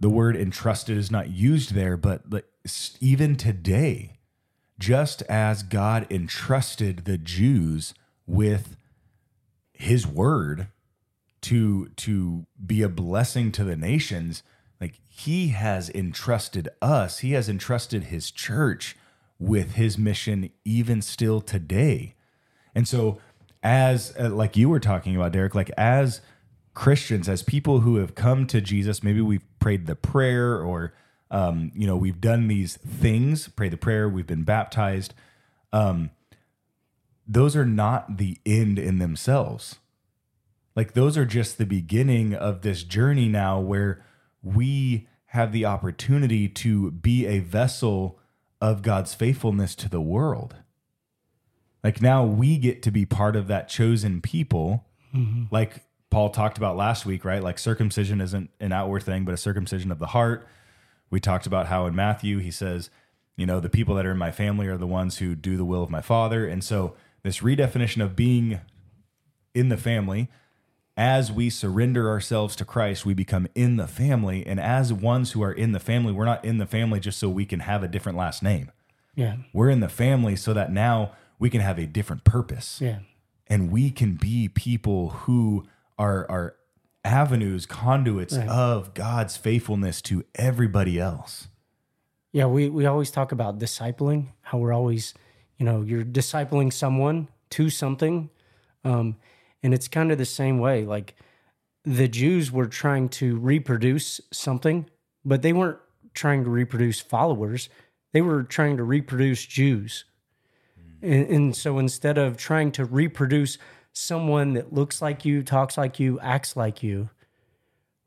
the 0.00 0.10
word 0.10 0.36
entrusted 0.36 0.96
is 0.96 1.10
not 1.10 1.30
used 1.30 1.74
there, 1.74 1.96
but 1.96 2.22
like 2.30 2.46
even 3.00 3.36
today, 3.36 4.18
just 4.78 5.22
as 5.22 5.62
God 5.62 6.06
entrusted 6.10 7.04
the 7.04 7.18
Jews 7.18 7.94
with 8.26 8.76
his 9.82 10.06
word 10.06 10.68
to 11.40 11.88
to 11.96 12.46
be 12.64 12.82
a 12.82 12.88
blessing 12.88 13.50
to 13.50 13.64
the 13.64 13.76
nations 13.76 14.44
like 14.80 14.94
he 15.08 15.48
has 15.48 15.90
entrusted 15.90 16.68
us 16.80 17.18
he 17.18 17.32
has 17.32 17.48
entrusted 17.48 18.04
his 18.04 18.30
church 18.30 18.96
with 19.42 19.74
his 19.74 19.98
mission 19.98 20.50
even 20.64 21.02
still 21.02 21.40
today. 21.40 22.14
And 22.76 22.86
so 22.86 23.18
as 23.60 24.14
uh, 24.18 24.30
like 24.30 24.56
you 24.56 24.68
were 24.68 24.78
talking 24.78 25.16
about 25.16 25.32
Derek 25.32 25.54
like 25.56 25.70
as 25.76 26.20
Christians 26.74 27.28
as 27.28 27.42
people 27.42 27.80
who 27.80 27.96
have 27.96 28.14
come 28.14 28.46
to 28.46 28.60
Jesus 28.60 29.02
maybe 29.02 29.20
we've 29.20 29.44
prayed 29.58 29.86
the 29.86 29.96
prayer 29.96 30.62
or 30.62 30.94
um, 31.32 31.72
you 31.74 31.88
know 31.88 31.96
we've 31.96 32.20
done 32.20 32.46
these 32.46 32.76
things 32.76 33.48
pray 33.48 33.68
the 33.68 33.76
prayer 33.76 34.08
we've 34.08 34.28
been 34.28 34.44
baptized 34.44 35.12
um, 35.72 36.10
those 37.26 37.54
are 37.54 37.66
not 37.66 38.18
the 38.18 38.38
end 38.44 38.78
in 38.78 38.98
themselves 38.98 39.76
like 40.74 40.94
those 40.94 41.16
are 41.18 41.26
just 41.26 41.58
the 41.58 41.66
beginning 41.66 42.34
of 42.34 42.62
this 42.62 42.82
journey 42.82 43.28
now 43.28 43.60
where 43.60 44.02
we 44.42 45.08
have 45.26 45.52
the 45.52 45.64
opportunity 45.64 46.48
to 46.48 46.90
be 46.90 47.26
a 47.26 47.40
vessel 47.40 48.18
of 48.60 48.82
God's 48.82 49.14
faithfulness 49.14 49.74
to 49.76 49.88
the 49.88 50.00
world. 50.00 50.56
Like 51.84 52.00
now 52.00 52.24
we 52.24 52.58
get 52.58 52.82
to 52.82 52.90
be 52.90 53.04
part 53.04 53.36
of 53.36 53.48
that 53.48 53.68
chosen 53.68 54.20
people. 54.20 54.86
Mm-hmm. 55.14 55.44
Like 55.50 55.84
Paul 56.10 56.30
talked 56.30 56.58
about 56.58 56.76
last 56.76 57.04
week, 57.04 57.24
right? 57.24 57.42
Like 57.42 57.58
circumcision 57.58 58.20
isn't 58.20 58.50
an 58.60 58.72
outward 58.72 59.02
thing, 59.02 59.24
but 59.24 59.34
a 59.34 59.38
circumcision 59.38 59.90
of 59.90 59.98
the 59.98 60.06
heart. 60.06 60.46
We 61.10 61.20
talked 61.20 61.46
about 61.46 61.66
how 61.66 61.86
in 61.86 61.94
Matthew 61.94 62.38
he 62.38 62.50
says, 62.50 62.88
you 63.36 63.46
know, 63.46 63.58
the 63.58 63.68
people 63.68 63.94
that 63.96 64.06
are 64.06 64.12
in 64.12 64.18
my 64.18 64.30
family 64.30 64.68
are 64.68 64.78
the 64.78 64.86
ones 64.86 65.18
who 65.18 65.34
do 65.34 65.56
the 65.56 65.64
will 65.64 65.82
of 65.82 65.90
my 65.90 66.02
father. 66.02 66.46
And 66.46 66.62
so 66.62 66.94
this 67.22 67.38
redefinition 67.40 68.02
of 68.02 68.16
being 68.16 68.60
in 69.54 69.68
the 69.68 69.76
family 69.76 70.28
as 70.96 71.32
we 71.32 71.48
surrender 71.48 72.08
ourselves 72.08 72.54
to 72.56 72.64
Christ, 72.64 73.06
we 73.06 73.14
become 73.14 73.46
in 73.54 73.76
the 73.76 73.86
family. 73.86 74.46
And 74.46 74.60
as 74.60 74.92
ones 74.92 75.32
who 75.32 75.42
are 75.42 75.52
in 75.52 75.72
the 75.72 75.80
family, 75.80 76.12
we're 76.12 76.26
not 76.26 76.44
in 76.44 76.58
the 76.58 76.66
family 76.66 77.00
just 77.00 77.18
so 77.18 77.28
we 77.30 77.46
can 77.46 77.60
have 77.60 77.82
a 77.82 77.88
different 77.88 78.18
last 78.18 78.42
name. 78.42 78.70
Yeah. 79.14 79.36
We're 79.54 79.70
in 79.70 79.80
the 79.80 79.88
family 79.88 80.36
so 80.36 80.52
that 80.52 80.70
now 80.70 81.12
we 81.38 81.48
can 81.48 81.60
have 81.62 81.78
a 81.78 81.86
different 81.86 82.24
purpose. 82.24 82.78
Yeah. 82.80 82.98
And 83.46 83.70
we 83.70 83.90
can 83.90 84.14
be 84.16 84.48
people 84.48 85.10
who 85.10 85.64
are, 85.98 86.30
are 86.30 86.56
avenues, 87.04 87.64
conduits 87.66 88.36
Right. 88.36 88.48
of 88.48 88.92
God's 88.94 89.36
faithfulness 89.36 90.02
to 90.02 90.24
everybody 90.34 90.98
else. 90.98 91.48
Yeah, 92.32 92.46
we, 92.46 92.68
we 92.68 92.86
always 92.86 93.10
talk 93.10 93.32
about 93.32 93.58
discipling, 93.58 94.28
how 94.42 94.58
we're 94.58 94.72
always, 94.72 95.12
you 95.62 95.66
know, 95.66 95.82
you're 95.82 96.02
discipling 96.02 96.72
someone 96.72 97.28
to 97.50 97.70
something. 97.70 98.30
Um, 98.82 99.14
and 99.62 99.72
it's 99.72 99.86
kind 99.86 100.10
of 100.10 100.18
the 100.18 100.24
same 100.24 100.58
way. 100.58 100.84
Like 100.84 101.14
the 101.84 102.08
Jews 102.08 102.50
were 102.50 102.66
trying 102.66 103.08
to 103.10 103.38
reproduce 103.38 104.20
something, 104.32 104.86
but 105.24 105.42
they 105.42 105.52
weren't 105.52 105.78
trying 106.14 106.42
to 106.42 106.50
reproduce 106.50 106.98
followers, 106.98 107.68
they 108.12 108.20
were 108.20 108.42
trying 108.42 108.76
to 108.76 108.82
reproduce 108.82 109.46
Jews. 109.46 110.04
And, 111.00 111.28
and 111.28 111.56
so 111.56 111.78
instead 111.78 112.18
of 112.18 112.36
trying 112.36 112.72
to 112.72 112.84
reproduce 112.84 113.56
someone 113.92 114.54
that 114.54 114.72
looks 114.72 115.00
like 115.00 115.24
you, 115.24 115.44
talks 115.44 115.78
like 115.78 116.00
you, 116.00 116.18
acts 116.18 116.56
like 116.56 116.82
you, 116.82 117.08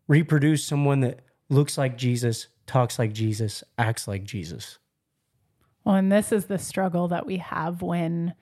reproduce 0.09 0.65
someone 0.65 0.99
that 0.99 1.21
looks 1.47 1.77
like 1.77 1.97
Jesus, 1.97 2.47
talks 2.67 2.99
like 2.99 3.13
Jesus, 3.13 3.63
acts 3.77 4.09
like 4.09 4.25
Jesus. 4.25 4.77
Well, 5.85 5.95
and 5.95 6.11
this 6.11 6.31
is 6.31 6.45
the 6.45 6.57
struggle 6.57 7.07
that 7.09 7.25
we 7.25 7.37
have 7.37 7.81
when 7.81 8.33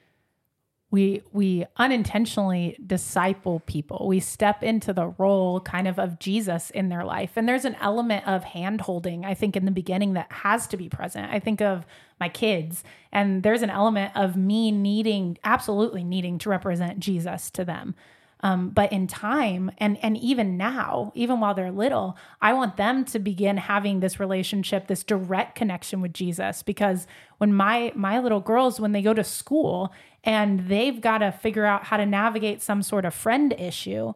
we 0.93 1.23
we 1.33 1.65
unintentionally 1.77 2.77
disciple 2.85 3.61
people. 3.65 4.07
We 4.07 4.19
step 4.19 4.61
into 4.61 4.93
the 4.93 5.07
role 5.17 5.59
kind 5.59 5.87
of 5.87 5.97
of 5.99 6.19
Jesus 6.19 6.69
in 6.69 6.89
their 6.89 7.03
life. 7.03 7.31
And 7.35 7.49
there's 7.49 7.65
an 7.65 7.75
element 7.81 8.27
of 8.27 8.43
hand 8.43 8.81
holding, 8.81 9.25
I 9.25 9.33
think, 9.33 9.57
in 9.57 9.65
the 9.65 9.71
beginning 9.71 10.13
that 10.13 10.31
has 10.31 10.67
to 10.67 10.77
be 10.77 10.89
present. 10.89 11.31
I 11.31 11.39
think 11.39 11.61
of 11.61 11.85
my 12.19 12.29
kids, 12.29 12.83
and 13.11 13.43
there's 13.43 13.63
an 13.63 13.71
element 13.71 14.13
of 14.15 14.37
me 14.37 14.71
needing, 14.71 15.37
absolutely 15.43 16.03
needing 16.03 16.37
to 16.39 16.49
represent 16.49 16.99
Jesus 16.99 17.49
to 17.51 17.65
them. 17.65 17.95
Um, 18.43 18.71
but 18.71 18.91
in 18.91 19.07
time 19.07 19.71
and 19.77 19.97
and 20.03 20.17
even 20.17 20.57
now, 20.57 21.13
even 21.15 21.39
while 21.39 21.53
they're 21.53 21.71
little, 21.71 22.17
I 22.41 22.51
want 22.51 22.75
them 22.75 23.05
to 23.05 23.17
begin 23.19 23.55
having 23.55 24.01
this 24.01 24.19
relationship, 24.19 24.87
this 24.87 25.03
direct 25.05 25.55
connection 25.55 26.01
with 26.01 26.13
Jesus. 26.13 26.61
Because 26.61 27.07
when 27.37 27.53
my 27.53 27.93
my 27.95 28.19
little 28.19 28.41
girls, 28.41 28.81
when 28.81 28.91
they 28.91 29.01
go 29.01 29.13
to 29.13 29.23
school 29.23 29.93
and 30.25 30.67
they've 30.67 30.99
got 30.99 31.19
to 31.19 31.31
figure 31.31 31.63
out 31.65 31.85
how 31.85 31.95
to 31.95 32.05
navigate 32.05 32.61
some 32.61 32.83
sort 32.83 33.05
of 33.05 33.13
friend 33.13 33.55
issue, 33.57 34.11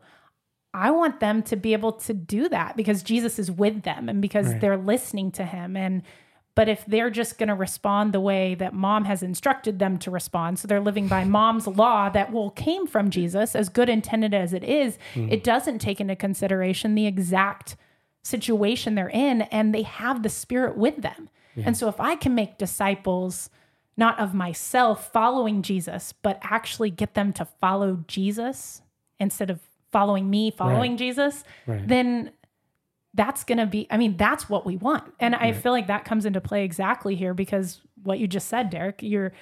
I 0.74 0.92
want 0.92 1.22
them 1.22 1.42
to 1.44 1.56
be 1.56 1.72
able 1.72 1.94
to 1.94 2.14
do 2.14 2.50
that 2.50 2.76
because 2.76 3.04
Jesus 3.04 3.40
is 3.40 3.50
with 3.50 3.84
them 3.84 4.10
and 4.10 4.22
because 4.22 4.48
Right. 4.50 4.60
they're 4.62 4.78
listening 4.78 5.32
to 5.32 5.46
him. 5.46 5.78
And 5.78 6.04
but 6.58 6.68
if 6.68 6.84
they're 6.88 7.12
just 7.12 7.38
going 7.38 7.50
to 7.50 7.54
respond 7.54 8.14
the 8.14 8.20
way 8.20 8.56
that 8.56 8.74
mom 8.74 9.06
has 9.06 9.22
instructed 9.22 9.78
them 9.78 10.00
to 10.00 10.10
respond, 10.10 10.58
so 10.58 10.68
they're 10.68 10.80
living 10.80 11.08
by 11.08 11.24
mom's 11.24 11.68
law 11.68 12.10
that 12.10 12.32
will 12.32 12.50
came 12.50 12.88
from 12.88 13.12
Jesus, 13.12 13.56
as 13.56 13.70
good 13.70 13.90
intended 13.90 14.34
as 14.34 14.54
it 14.54 14.64
is, 14.64 14.98
mm-hmm. 15.14 15.32
it 15.32 15.44
doesn't 15.44 15.78
take 15.78 16.02
into 16.02 16.16
consideration 16.16 16.96
the 16.96 17.06
exact 17.06 17.76
situation 18.24 18.96
they're 18.96 19.08
in, 19.08 19.44
and 19.44 19.72
they 19.72 19.84
have 19.84 20.24
the 20.24 20.30
Spirit 20.30 20.76
with 20.76 21.04
them. 21.04 21.30
And 21.58 21.78
so 21.78 21.90
if 21.90 22.00
I 22.00 22.16
can 22.16 22.34
make 22.34 22.58
disciples 22.58 23.52
not 23.96 24.18
of 24.20 24.34
myself 24.34 25.12
following 25.14 25.62
Jesus, 25.62 26.12
but 26.24 26.40
actually 26.42 26.90
get 26.90 27.14
them 27.14 27.34
to 27.34 27.46
follow 27.46 28.04
Jesus 28.08 28.82
instead 29.20 29.52
of 29.52 29.60
following 29.92 30.30
me 30.30 30.52
following 30.52 30.98
Jesus, 30.98 31.44
Right. 31.66 31.88
then 31.88 32.32
that's 33.18 33.44
going 33.44 33.58
to 33.58 33.66
be 33.66 33.88
I 33.90 33.98
mean 33.98 34.16
that's 34.16 34.50
what 34.50 34.66
we 34.66 34.78
want. 34.78 35.14
And 35.20 35.36
I 35.36 35.52
feel 35.52 35.74
like 35.74 35.88
that 35.88 36.06
comes 36.06 36.26
into 36.26 36.40
play 36.40 36.64
exactly 36.64 37.16
here 37.16 37.34
because 37.34 37.82
what 38.04 38.20
you 38.20 38.28
just 38.28 38.48
said 38.48 38.70
Derek, 38.70 39.02
you're 39.02 39.34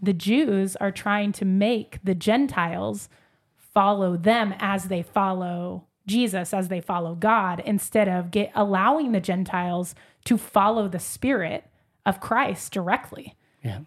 the 0.00 0.12
Jews 0.12 0.76
are 0.76 0.92
trying 0.92 1.32
to 1.32 1.44
make 1.44 1.98
the 2.04 2.14
Gentiles 2.14 3.08
follow 3.56 4.16
them 4.16 4.54
as 4.60 4.84
they 4.84 5.02
follow 5.02 5.86
Jesus 6.06 6.54
as 6.54 6.68
they 6.68 6.80
follow 6.80 7.14
God 7.14 7.60
instead 7.66 8.08
of 8.08 8.30
get 8.30 8.52
allowing 8.54 9.12
the 9.12 9.20
Gentiles 9.20 9.94
to 10.24 10.38
follow 10.38 10.88
the 10.88 11.00
spirit 11.00 11.64
of 12.04 12.20
Christ 12.20 12.72
directly. 12.72 13.34
Yeah. 13.62 13.80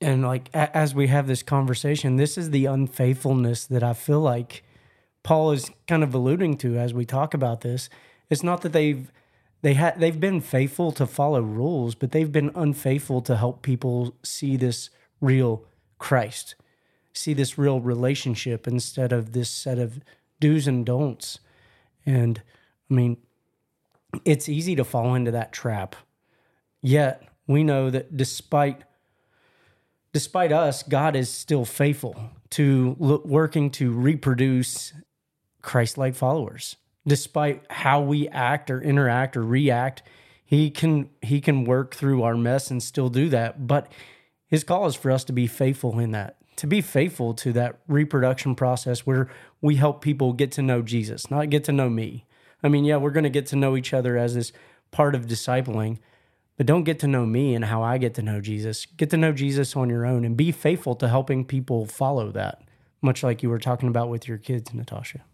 And 0.00 0.22
like 0.22 0.50
a- 0.52 0.76
as 0.76 0.94
we 0.94 1.06
have 1.06 1.26
this 1.26 1.42
conversation, 1.42 2.16
this 2.16 2.36
is 2.36 2.50
the 2.50 2.66
unfaithfulness 2.66 3.66
that 3.66 3.82
I 3.82 3.92
feel 3.92 4.20
like 4.20 4.64
Paul 5.22 5.52
is 5.52 5.70
kind 5.86 6.02
of 6.02 6.14
alluding 6.14 6.58
to 6.58 6.76
as 6.76 6.92
we 6.92 7.04
talk 7.04 7.32
about 7.32 7.62
this. 7.62 7.88
It's 8.30 8.42
not 8.42 8.62
that 8.62 8.72
they've 8.72 9.10
they 9.62 9.74
had 9.74 9.98
they've 9.98 10.20
been 10.20 10.40
faithful 10.40 10.92
to 10.92 11.06
follow 11.06 11.40
rules, 11.40 11.94
but 11.94 12.12
they've 12.12 12.30
been 12.30 12.50
unfaithful 12.54 13.22
to 13.22 13.36
help 13.36 13.62
people 13.62 14.14
see 14.22 14.56
this 14.56 14.90
real 15.20 15.64
Christ, 15.98 16.54
see 17.12 17.32
this 17.32 17.56
real 17.56 17.80
relationship 17.80 18.68
instead 18.68 19.12
of 19.12 19.32
this 19.32 19.50
set 19.50 19.78
of 19.78 20.00
do's 20.38 20.66
and 20.66 20.84
don'ts. 20.84 21.38
And 22.04 22.42
I 22.90 22.94
mean, 22.94 23.16
it's 24.24 24.48
easy 24.48 24.76
to 24.76 24.84
fall 24.84 25.14
into 25.14 25.30
that 25.30 25.52
trap. 25.52 25.96
Yet 26.82 27.22
we 27.46 27.64
know 27.64 27.88
that 27.90 28.16
despite 28.16 28.82
despite 30.12 30.52
us, 30.52 30.82
God 30.82 31.16
is 31.16 31.30
still 31.30 31.64
faithful 31.64 32.30
to 32.50 32.96
working 32.98 33.70
to 33.70 33.90
reproduce 33.90 34.92
Christ-like 35.62 36.14
followers. 36.14 36.76
Despite 37.06 37.64
how 37.70 38.00
we 38.00 38.28
act 38.28 38.70
or 38.70 38.80
interact 38.80 39.36
or 39.36 39.42
react, 39.42 40.02
he 40.44 40.70
can 40.70 41.10
he 41.22 41.40
can 41.40 41.64
work 41.64 41.94
through 41.94 42.22
our 42.22 42.36
mess 42.36 42.70
and 42.70 42.82
still 42.82 43.08
do 43.08 43.28
that. 43.30 43.66
But 43.66 43.90
his 44.46 44.64
call 44.64 44.86
is 44.86 44.94
for 44.94 45.10
us 45.10 45.24
to 45.24 45.32
be 45.32 45.46
faithful 45.46 45.98
in 45.98 46.12
that, 46.12 46.36
to 46.56 46.66
be 46.66 46.80
faithful 46.80 47.34
to 47.34 47.52
that 47.54 47.80
reproduction 47.88 48.54
process 48.54 49.06
where 49.06 49.28
we 49.60 49.76
help 49.76 50.00
people 50.00 50.32
get 50.32 50.52
to 50.52 50.62
know 50.62 50.80
Jesus, 50.80 51.30
not 51.30 51.50
get 51.50 51.64
to 51.64 51.72
know 51.72 51.90
me. 51.90 52.24
I 52.62 52.68
mean, 52.68 52.84
yeah, 52.84 52.96
we're 52.96 53.10
going 53.10 53.24
to 53.24 53.30
get 53.30 53.46
to 53.48 53.56
know 53.56 53.76
each 53.76 53.92
other 53.92 54.16
as 54.16 54.34
this 54.34 54.52
part 54.90 55.14
of 55.14 55.26
discipling, 55.26 55.98
but 56.56 56.66
don't 56.66 56.84
get 56.84 56.98
to 57.00 57.08
know 57.08 57.26
me 57.26 57.54
and 57.54 57.64
how 57.64 57.82
I 57.82 57.98
get 57.98 58.14
to 58.14 58.22
know 58.22 58.40
Jesus. 58.40 58.86
Get 58.86 59.10
to 59.10 59.16
know 59.16 59.32
Jesus 59.32 59.74
on 59.76 59.90
your 59.90 60.06
own 60.06 60.24
and 60.24 60.36
be 60.36 60.52
faithful 60.52 60.94
to 60.96 61.08
helping 61.08 61.44
people 61.44 61.84
follow 61.84 62.30
that, 62.32 62.62
much 63.02 63.22
like 63.22 63.42
you 63.42 63.50
were 63.50 63.58
talking 63.58 63.88
about 63.88 64.08
with 64.08 64.28
your 64.28 64.38
kids, 64.38 64.72
Natasha. 64.72 65.24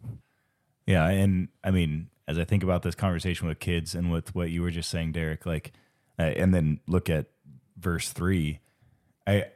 Yeah, 0.91 1.07
and 1.07 1.47
I 1.63 1.71
mean, 1.71 2.09
as 2.27 2.37
I 2.37 2.43
think 2.43 2.65
about 2.65 2.83
this 2.83 2.97
conversation 2.97 3.47
with 3.47 3.61
kids 3.61 3.95
and 3.95 4.11
with 4.11 4.35
what 4.35 4.51
you 4.51 4.61
were 4.61 4.73
just 4.73 4.91
saying, 4.91 5.13
Derek, 5.13 5.47
like, 5.47 5.73
uh, 6.19 6.23
and 6.23 6.53
then 6.53 6.81
look 6.89 7.09
at 7.09 7.27
verse 7.79 8.11
three, 8.11 8.59
I, 9.25 9.47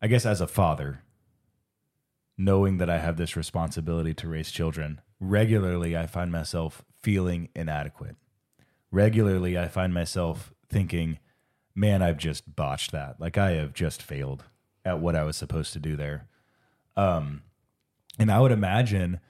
I 0.00 0.06
guess 0.06 0.24
as 0.24 0.40
a 0.40 0.46
father, 0.46 1.02
knowing 2.38 2.78
that 2.78 2.88
I 2.88 2.96
have 2.96 3.18
this 3.18 3.36
responsibility 3.36 4.14
to 4.14 4.28
raise 4.28 4.50
children, 4.50 5.02
regularly 5.20 5.98
I 5.98 6.06
find 6.06 6.32
myself 6.32 6.82
feeling 7.02 7.50
inadequate. 7.54 8.16
Regularly, 8.90 9.58
I 9.58 9.68
find 9.68 9.92
myself 9.92 10.54
thinking, 10.66 11.18
"Man, 11.74 12.00
I've 12.00 12.16
just 12.16 12.56
botched 12.56 12.92
that. 12.92 13.20
Like 13.20 13.36
I 13.36 13.50
have 13.50 13.74
just 13.74 14.02
failed 14.02 14.44
at 14.82 14.98
what 14.98 15.14
I 15.14 15.24
was 15.24 15.36
supposed 15.36 15.74
to 15.74 15.78
do 15.78 15.94
there." 15.94 16.26
Um, 16.96 17.42
and 18.18 18.32
I 18.32 18.40
would 18.40 18.52
imagine 18.52 19.20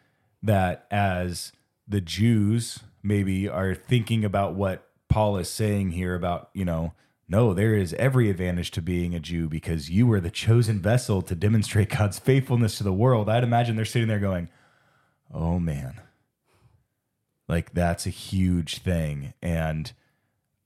that 0.42 0.86
as 0.90 1.52
the 1.86 2.00
Jews 2.00 2.80
maybe 3.02 3.48
are 3.48 3.74
thinking 3.74 4.24
about 4.24 4.54
what 4.54 4.88
Paul 5.08 5.36
is 5.36 5.48
saying 5.48 5.92
here 5.92 6.14
about, 6.14 6.50
you 6.54 6.64
know, 6.64 6.94
no, 7.28 7.54
there 7.54 7.74
is 7.74 7.94
every 7.94 8.28
advantage 8.28 8.70
to 8.72 8.82
being 8.82 9.14
a 9.14 9.20
Jew 9.20 9.48
because 9.48 9.90
you 9.90 10.06
were 10.06 10.20
the 10.20 10.30
chosen 10.30 10.80
vessel 10.80 11.22
to 11.22 11.34
demonstrate 11.34 11.88
God's 11.98 12.18
faithfulness 12.18 12.78
to 12.78 12.84
the 12.84 12.92
world. 12.92 13.28
I'd 13.28 13.44
imagine 13.44 13.76
they're 13.76 13.84
sitting 13.84 14.08
there 14.08 14.18
going, 14.18 14.48
oh 15.32 15.58
man, 15.58 16.00
like 17.48 17.72
that's 17.72 18.06
a 18.06 18.10
huge 18.10 18.78
thing. 18.78 19.34
And 19.42 19.92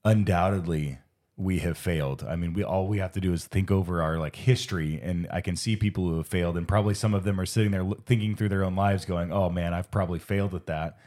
undoubtedly, 0.04 0.98
we 1.36 1.58
have 1.58 1.76
failed. 1.76 2.24
I 2.26 2.34
mean, 2.36 2.54
we 2.54 2.64
all 2.64 2.88
we 2.88 2.98
have 2.98 3.12
to 3.12 3.20
do 3.20 3.32
is 3.32 3.44
think 3.44 3.70
over 3.70 4.02
our 4.02 4.18
like 4.18 4.36
history, 4.36 4.98
and 5.02 5.26
I 5.30 5.40
can 5.42 5.54
see 5.56 5.76
people 5.76 6.08
who 6.08 6.16
have 6.16 6.26
failed, 6.26 6.56
and 6.56 6.66
probably 6.66 6.94
some 6.94 7.14
of 7.14 7.24
them 7.24 7.38
are 7.38 7.46
sitting 7.46 7.72
there 7.72 7.86
thinking 8.06 8.34
through 8.36 8.48
their 8.48 8.64
own 8.64 8.74
lives, 8.74 9.04
going, 9.04 9.32
"Oh 9.32 9.50
man, 9.50 9.74
I've 9.74 9.90
probably 9.90 10.18
failed 10.18 10.54
at 10.54 10.66
that," 10.66 10.98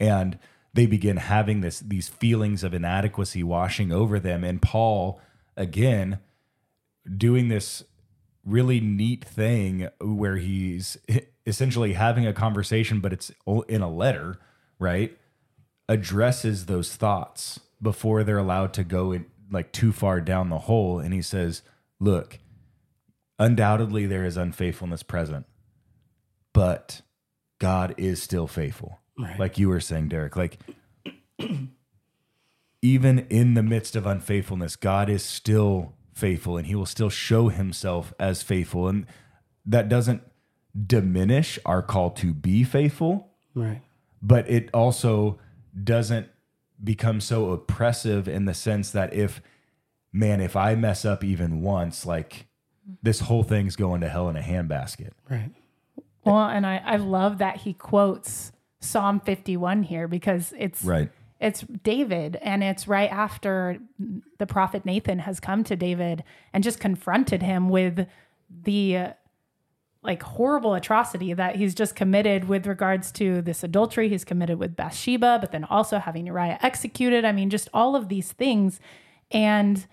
and 0.00 0.38
they 0.74 0.86
begin 0.86 1.18
having 1.18 1.60
this 1.60 1.78
these 1.80 2.08
feelings 2.08 2.64
of 2.64 2.74
inadequacy 2.74 3.44
washing 3.44 3.92
over 3.92 4.18
them. 4.18 4.42
And 4.42 4.60
Paul, 4.60 5.20
again, 5.56 6.18
doing 7.16 7.48
this 7.48 7.84
really 8.44 8.80
neat 8.80 9.24
thing 9.24 9.88
where 10.00 10.36
he's 10.36 10.98
essentially 11.46 11.92
having 11.92 12.26
a 12.26 12.32
conversation, 12.32 13.00
but 13.00 13.12
it's 13.12 13.30
in 13.68 13.82
a 13.82 13.90
letter, 13.90 14.38
right? 14.80 15.16
Addresses 15.88 16.66
those 16.66 16.96
thoughts 16.96 17.60
before 17.80 18.24
they're 18.24 18.38
allowed 18.38 18.72
to 18.74 18.84
go 18.84 19.12
in 19.12 19.26
like 19.50 19.72
too 19.72 19.92
far 19.92 20.20
down 20.20 20.48
the 20.50 20.58
hole. 20.60 20.98
And 20.98 21.12
he 21.14 21.22
says, 21.22 21.62
Look, 22.00 22.38
undoubtedly 23.38 24.06
there 24.06 24.24
is 24.24 24.36
unfaithfulness 24.36 25.02
present, 25.02 25.46
but 26.52 27.02
God 27.58 27.94
is 27.96 28.22
still 28.22 28.46
faithful. 28.46 28.98
Right. 29.18 29.38
Like 29.38 29.56
you 29.58 29.68
were 29.68 29.80
saying, 29.80 30.08
Derek, 30.08 30.36
like 30.36 30.58
even 32.82 33.20
in 33.30 33.54
the 33.54 33.62
midst 33.62 33.96
of 33.96 34.06
unfaithfulness, 34.06 34.76
God 34.76 35.08
is 35.08 35.24
still 35.24 35.94
faithful 36.14 36.56
and 36.56 36.66
he 36.66 36.74
will 36.74 36.86
still 36.86 37.10
show 37.10 37.48
himself 37.48 38.12
as 38.18 38.42
faithful. 38.42 38.88
And 38.88 39.06
that 39.64 39.88
doesn't 39.88 40.22
diminish 40.86 41.58
our 41.64 41.82
call 41.82 42.10
to 42.10 42.32
be 42.34 42.62
faithful, 42.64 43.28
Right. 43.54 43.80
but 44.22 44.48
it 44.50 44.68
also 44.74 45.38
doesn't 45.82 46.28
become 46.82 47.20
so 47.20 47.50
oppressive 47.52 48.28
in 48.28 48.44
the 48.44 48.54
sense 48.54 48.90
that 48.90 49.12
if, 49.14 49.40
man, 50.12 50.40
if 50.40 50.56
I 50.56 50.74
mess 50.74 51.04
up 51.04 51.24
even 51.24 51.62
once, 51.62 52.04
like 52.06 52.46
this 53.02 53.20
whole 53.20 53.42
thing's 53.42 53.76
going 53.76 54.00
to 54.02 54.08
hell 54.08 54.28
in 54.28 54.36
a 54.36 54.40
handbasket. 54.42 55.10
Right. 55.28 55.50
Well, 56.24 56.44
and 56.48 56.66
I, 56.66 56.82
I 56.84 56.96
love 56.96 57.38
that 57.38 57.58
he 57.58 57.72
quotes 57.72 58.52
Psalm 58.80 59.20
51 59.20 59.84
here 59.84 60.06
because 60.08 60.52
it's 60.58 60.82
Right. 60.84 61.10
it's 61.40 61.62
David 61.62 62.36
and 62.42 62.62
it's 62.62 62.86
right 62.88 63.10
after 63.10 63.78
the 64.38 64.46
prophet 64.46 64.84
Nathan 64.84 65.20
has 65.20 65.40
come 65.40 65.64
to 65.64 65.76
David 65.76 66.24
and 66.52 66.62
just 66.64 66.78
confronted 66.80 67.42
him 67.42 67.68
with 67.68 68.06
the 68.62 68.96
uh, 68.96 69.12
like 70.06 70.22
horrible 70.22 70.74
atrocity 70.74 71.34
that 71.34 71.56
he's 71.56 71.74
just 71.74 71.94
committed 71.94 72.48
with 72.48 72.66
regards 72.66 73.12
to 73.12 73.42
this 73.42 73.62
adultery 73.62 74.08
he's 74.08 74.24
committed 74.24 74.58
with 74.58 74.76
Bathsheba 74.76 75.38
but 75.40 75.52
then 75.52 75.64
also 75.64 75.98
having 75.98 76.26
Uriah 76.26 76.58
executed 76.62 77.24
I 77.24 77.32
mean 77.32 77.50
just 77.50 77.68
all 77.74 77.96
of 77.96 78.08
these 78.08 78.32
things 78.32 78.80
and 79.30 79.86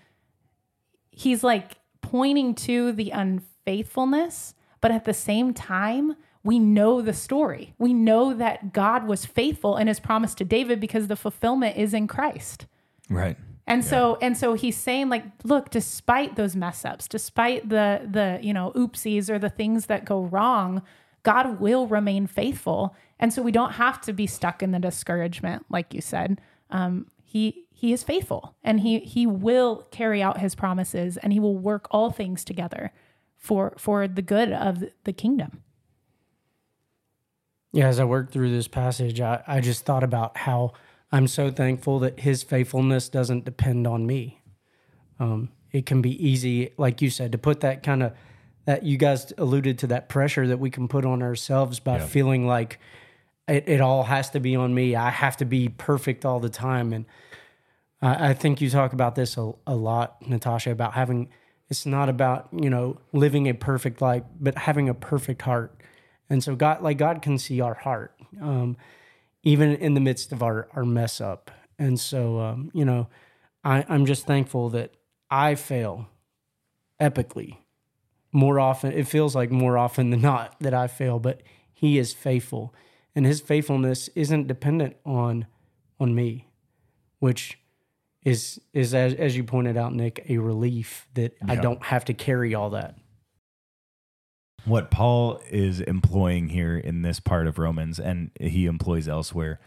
he's 1.10 1.42
like 1.42 1.78
pointing 2.00 2.54
to 2.54 2.92
the 2.92 3.10
unfaithfulness, 3.10 4.54
but 4.80 4.90
at 4.90 5.04
the 5.04 5.14
same 5.14 5.54
time, 5.54 6.16
we 6.42 6.58
know 6.58 7.00
the 7.00 7.14
story. 7.14 7.74
We 7.78 7.94
know 7.94 8.34
that 8.34 8.72
God 8.72 9.06
was 9.06 9.24
faithful 9.24 9.76
in 9.76 9.86
his 9.86 10.00
promise 10.00 10.34
to 10.34 10.44
David 10.44 10.80
because 10.80 11.06
the 11.06 11.16
fulfillment 11.16 11.76
is 11.76 11.94
in 11.94 12.06
Christ. 12.06 12.66
Right. 13.08 13.38
And 13.66 13.84
so 13.84 14.18
and 14.20 14.36
so 14.36 14.54
he's 14.54 14.76
saying 14.76 15.08
like 15.08 15.24
look 15.42 15.70
despite 15.70 16.36
those 16.36 16.54
mess 16.54 16.84
ups 16.84 17.08
despite 17.08 17.70
the 17.70 18.06
the 18.08 18.38
you 18.42 18.52
know 18.52 18.72
oopsies 18.76 19.30
or 19.30 19.38
the 19.38 19.48
things 19.48 19.86
that 19.86 20.04
go 20.04 20.22
wrong 20.22 20.82
God 21.24 21.58
will 21.58 21.86
remain 21.86 22.26
faithful. 22.26 22.94
And 23.18 23.32
so 23.32 23.42
we 23.42 23.50
don't 23.50 23.72
have 23.72 24.00
to 24.02 24.12
be 24.12 24.26
stuck 24.26 24.62
in 24.62 24.70
the 24.70 24.78
discouragement, 24.78 25.64
like 25.68 25.92
you 25.92 26.00
said. 26.00 26.40
Um, 26.70 27.06
he 27.24 27.64
he 27.70 27.92
is 27.92 28.04
faithful 28.04 28.54
and 28.62 28.80
he 28.80 29.00
he 29.00 29.26
will 29.26 29.88
carry 29.90 30.22
out 30.22 30.38
his 30.38 30.54
promises 30.54 31.16
and 31.16 31.32
he 31.32 31.40
will 31.40 31.56
work 31.56 31.88
all 31.90 32.10
things 32.10 32.44
together 32.44 32.92
for 33.36 33.74
for 33.76 34.06
the 34.06 34.22
good 34.22 34.52
of 34.52 34.84
the 35.04 35.12
kingdom. 35.12 35.62
Yeah, 37.72 37.88
as 37.88 37.98
I 37.98 38.04
worked 38.04 38.32
through 38.32 38.52
this 38.52 38.68
passage, 38.68 39.20
I, 39.20 39.42
I 39.48 39.60
just 39.60 39.84
thought 39.84 40.04
about 40.04 40.36
how 40.36 40.74
I'm 41.14 41.28
so 41.28 41.48
thankful 41.48 42.00
that 42.00 42.18
his 42.18 42.42
faithfulness 42.42 43.08
doesn't 43.08 43.44
depend 43.44 43.86
on 43.86 44.04
me. 44.04 44.40
Um, 45.20 45.50
it 45.70 45.86
can 45.86 46.02
be 46.02 46.10
easy, 46.28 46.72
like 46.76 47.00
you 47.00 47.08
said, 47.08 47.30
to 47.32 47.38
put 47.38 47.60
that 47.60 47.84
kind 47.84 48.02
of 48.02 48.14
that 48.64 48.82
you 48.82 48.96
guys 48.96 49.32
alluded 49.38 49.78
to 49.78 49.86
that 49.88 50.08
pressure 50.08 50.48
that 50.48 50.58
we 50.58 50.70
can 50.70 50.88
put 50.88 51.04
on 51.04 51.22
ourselves 51.22 51.78
by 51.78 51.98
Yeah. 51.98 52.06
feeling 52.06 52.48
like 52.48 52.80
it, 53.46 53.68
it 53.68 53.80
all 53.80 54.02
has 54.02 54.30
to 54.30 54.40
be 54.40 54.56
on 54.56 54.74
me. 54.74 54.96
I 54.96 55.10
have 55.10 55.36
to 55.36 55.44
be 55.44 55.68
perfect 55.68 56.24
all 56.24 56.40
the 56.40 56.48
time. 56.48 56.92
And 56.92 57.04
I, 58.02 58.30
I 58.30 58.34
think 58.34 58.60
you 58.60 58.68
talk 58.68 58.92
about 58.92 59.14
this 59.14 59.36
a, 59.36 59.52
a 59.68 59.76
lot, 59.76 60.26
Natasha, 60.28 60.72
about 60.72 60.94
having 60.94 61.28
it's 61.70 61.86
not 61.86 62.08
about, 62.08 62.48
you 62.52 62.68
know, 62.70 62.98
living 63.12 63.48
a 63.48 63.54
perfect 63.54 64.02
life, 64.02 64.24
but 64.40 64.58
having 64.58 64.88
a 64.88 64.94
perfect 64.94 65.42
heart. 65.42 65.80
And 66.28 66.42
so 66.42 66.56
God, 66.56 66.82
like 66.82 66.98
God 66.98 67.22
can 67.22 67.38
see 67.38 67.60
our 67.60 67.74
heart, 67.74 68.18
um, 68.40 68.76
even 69.44 69.76
in 69.76 69.94
the 69.94 70.00
midst 70.00 70.32
of 70.32 70.42
our, 70.42 70.68
our 70.74 70.84
mess 70.84 71.20
up. 71.20 71.50
And 71.78 72.00
so, 72.00 72.40
um, 72.40 72.70
you 72.74 72.84
know, 72.84 73.08
I, 73.62 73.84
I'm 73.88 74.06
just 74.06 74.26
thankful 74.26 74.70
that 74.70 74.94
I 75.30 75.54
fail 75.54 76.08
epically 77.00 77.58
more 78.32 78.58
often. 78.58 78.92
It 78.92 79.06
feels 79.06 79.34
like 79.34 79.50
more 79.50 79.78
often 79.78 80.10
than 80.10 80.20
not 80.20 80.56
that 80.60 80.74
I 80.74 80.88
fail, 80.88 81.18
but 81.18 81.42
he 81.72 81.98
is 81.98 82.12
faithful 82.12 82.74
and 83.14 83.24
his 83.26 83.40
faithfulness 83.40 84.08
isn't 84.14 84.48
dependent 84.48 84.96
on, 85.04 85.46
on 86.00 86.14
me, 86.14 86.48
which 87.20 87.58
is, 88.24 88.60
is 88.72 88.94
as, 88.94 89.14
as 89.14 89.36
you 89.36 89.44
pointed 89.44 89.76
out, 89.76 89.94
Nick, 89.94 90.24
a 90.28 90.38
relief 90.38 91.06
that 91.14 91.36
I 91.46 91.56
don't 91.56 91.82
have 91.84 92.04
to 92.06 92.14
carry 92.14 92.54
all 92.54 92.70
that. 92.70 92.96
What 94.64 94.90
Paul 94.90 95.40
is 95.50 95.80
employing 95.80 96.48
here 96.48 96.76
in 96.76 97.02
this 97.02 97.20
part 97.20 97.46
of 97.46 97.58
Romans, 97.58 97.98
and 97.98 98.30
he 98.40 98.66
employs 98.66 99.08
elsewhere, 99.08 99.60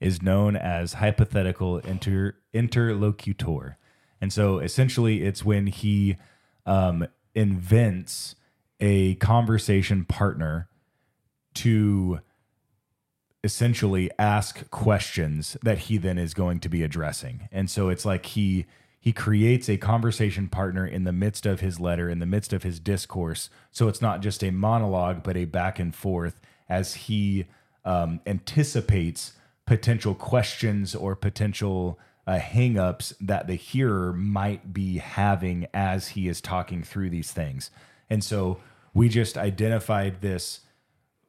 is 0.00 0.20
known 0.20 0.56
as 0.56 0.94
hypothetical 0.94 1.78
inter, 1.78 2.34
interlocutor. 2.52 3.78
And 4.20 4.32
so 4.32 4.58
essentially, 4.58 5.22
it's 5.22 5.44
when 5.44 5.66
he 5.68 6.16
um, 6.66 7.06
invents 7.34 8.34
a 8.80 9.14
conversation 9.16 10.04
partner 10.04 10.68
to 11.54 12.20
essentially 13.44 14.10
ask 14.18 14.70
questions 14.70 15.56
that 15.62 15.78
he 15.78 15.98
then 15.98 16.18
is 16.18 16.34
going 16.34 16.60
to 16.60 16.68
be 16.68 16.82
addressing. 16.82 17.48
And 17.50 17.70
so 17.70 17.88
it's 17.88 18.04
like 18.04 18.26
he 18.26 18.66
he 19.02 19.12
creates 19.12 19.68
a 19.68 19.76
conversation 19.76 20.48
partner 20.48 20.86
in 20.86 21.02
the 21.02 21.12
midst 21.12 21.44
of 21.44 21.58
his 21.58 21.80
letter, 21.80 22.08
in 22.08 22.20
the 22.20 22.26
midst 22.26 22.52
of 22.52 22.62
his 22.62 22.78
discourse. 22.78 23.50
So 23.72 23.88
it's 23.88 24.00
not 24.00 24.22
just 24.22 24.44
a 24.44 24.52
monologue, 24.52 25.24
but 25.24 25.36
a 25.36 25.44
back 25.44 25.80
and 25.80 25.92
forth 25.92 26.40
as 26.68 26.94
he 26.94 27.46
um, 27.84 28.20
anticipates 28.28 29.32
potential 29.66 30.14
questions 30.14 30.94
or 30.94 31.16
potential 31.16 31.98
uh, 32.28 32.38
hangups 32.38 33.12
that 33.20 33.48
the 33.48 33.56
hearer 33.56 34.12
might 34.12 34.72
be 34.72 34.98
having 34.98 35.66
as 35.74 36.10
he 36.10 36.28
is 36.28 36.40
talking 36.40 36.84
through 36.84 37.10
these 37.10 37.32
things. 37.32 37.72
And 38.08 38.22
so 38.22 38.60
we 38.94 39.08
just 39.08 39.36
identified 39.36 40.20
this 40.20 40.60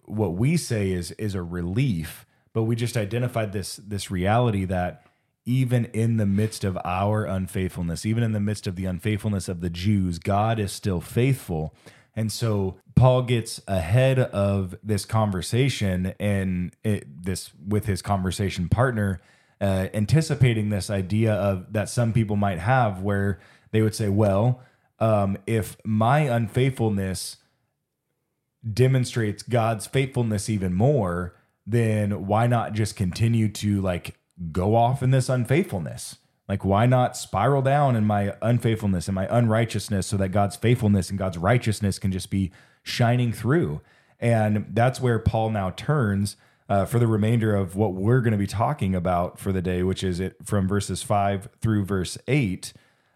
what 0.05 0.33
we 0.33 0.57
say 0.57 0.91
is 0.91 1.11
is 1.13 1.33
a 1.33 1.41
relief 1.41 2.25
but 2.51 2.63
we 2.63 2.75
just 2.75 2.97
identified 2.97 3.53
this 3.53 3.77
this 3.77 4.11
reality 4.11 4.65
that 4.65 5.05
even 5.45 5.85
in 5.85 6.17
the 6.17 6.25
midst 6.25 6.63
of 6.63 6.77
our 6.85 7.25
unfaithfulness 7.25 8.05
even 8.05 8.23
in 8.23 8.31
the 8.31 8.39
midst 8.39 8.67
of 8.67 8.75
the 8.75 8.85
unfaithfulness 8.85 9.47
of 9.47 9.61
the 9.61 9.69
Jews 9.69 10.19
God 10.19 10.59
is 10.59 10.71
still 10.71 11.01
faithful. 11.01 11.73
And 12.15 12.31
so 12.31 12.77
Paul 12.95 13.23
gets 13.23 13.59
ahead 13.67 14.19
of 14.19 14.75
this 14.83 15.03
conversation 15.03 16.13
and 16.19 16.75
it, 16.83 17.23
this 17.23 17.51
with 17.67 17.85
his 17.85 18.01
conversation 18.01 18.69
partner 18.69 19.19
uh, 19.59 19.87
anticipating 19.93 20.69
this 20.69 20.89
idea 20.89 21.33
of 21.33 21.73
that 21.73 21.89
some 21.89 22.13
people 22.13 22.35
might 22.35 22.59
have 22.59 23.01
where 23.01 23.39
they 23.71 23.81
would 23.81 23.95
say 23.95 24.09
well 24.09 24.61
um, 24.99 25.37
if 25.45 25.75
my 25.83 26.21
unfaithfulness 26.21 27.37
demonstrates 28.71 29.43
God's 29.43 29.85
faithfulness 29.85 30.49
even 30.49 30.73
more, 30.73 31.35
then 31.65 32.25
why 32.25 32.47
not 32.47 32.73
just 32.73 32.95
continue 32.95 33.49
to 33.49 33.81
like 33.81 34.15
go 34.51 34.75
off 34.75 35.01
in 35.03 35.11
this 35.11 35.29
unfaithfulness? 35.29 36.17
Like, 36.47 36.65
why 36.65 36.85
not 36.85 37.15
spiral 37.15 37.61
down 37.61 37.95
in 37.95 38.05
my 38.05 38.35
unfaithfulness 38.41 39.07
and 39.07 39.15
my 39.15 39.27
unrighteousness 39.29 40.07
so 40.07 40.17
that 40.17 40.29
God's 40.29 40.55
faithfulness 40.55 41.09
and 41.09 41.17
God's 41.17 41.37
righteousness 41.37 41.99
can 41.99 42.11
just 42.11 42.29
be 42.29 42.51
shining 42.83 43.31
through? 43.31 43.81
And 44.19 44.67
that's 44.69 44.99
where 44.99 45.19
Paul 45.19 45.51
now 45.51 45.71
turns 45.71 46.35
uh, 46.69 46.85
for 46.85 46.99
the 46.99 47.07
remainder 47.07 47.55
of 47.55 47.75
what 47.75 47.93
we're 47.93 48.21
going 48.21 48.31
to 48.33 48.37
be 48.37 48.47
talking 48.47 48.93
about 48.95 49.39
for 49.39 49.51
the 49.51 49.61
day, 49.61 49.83
which 49.83 50.03
is 50.03 50.19
it 50.19 50.35
from 50.43 50.67
verses 50.67 51.01
five 51.03 51.47
through 51.61 51.85
verse 51.85 52.17
eight, 52.27 52.73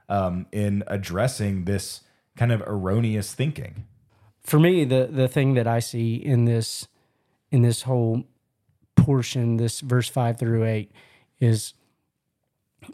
um, 0.10 0.46
in 0.52 0.84
addressing 0.88 1.66
this 1.66 2.02
kind 2.38 2.52
of 2.52 2.62
erroneous 2.68 3.34
thinking. 3.34 3.86
for 4.42 4.60
me 4.60 4.86
the 4.86 5.08
the 5.12 5.28
thing 5.28 5.56
that 5.56 5.68
i 5.68 5.80
see 5.80 6.16
in 6.16 6.46
this 6.46 6.88
in 7.52 7.62
this 7.64 7.82
whole 7.82 8.24
portion 8.96 9.58
this 9.58 9.80
verse 9.82 10.08
5 10.10 10.38
through 10.38 10.64
8 10.66 10.92
is 11.40 11.74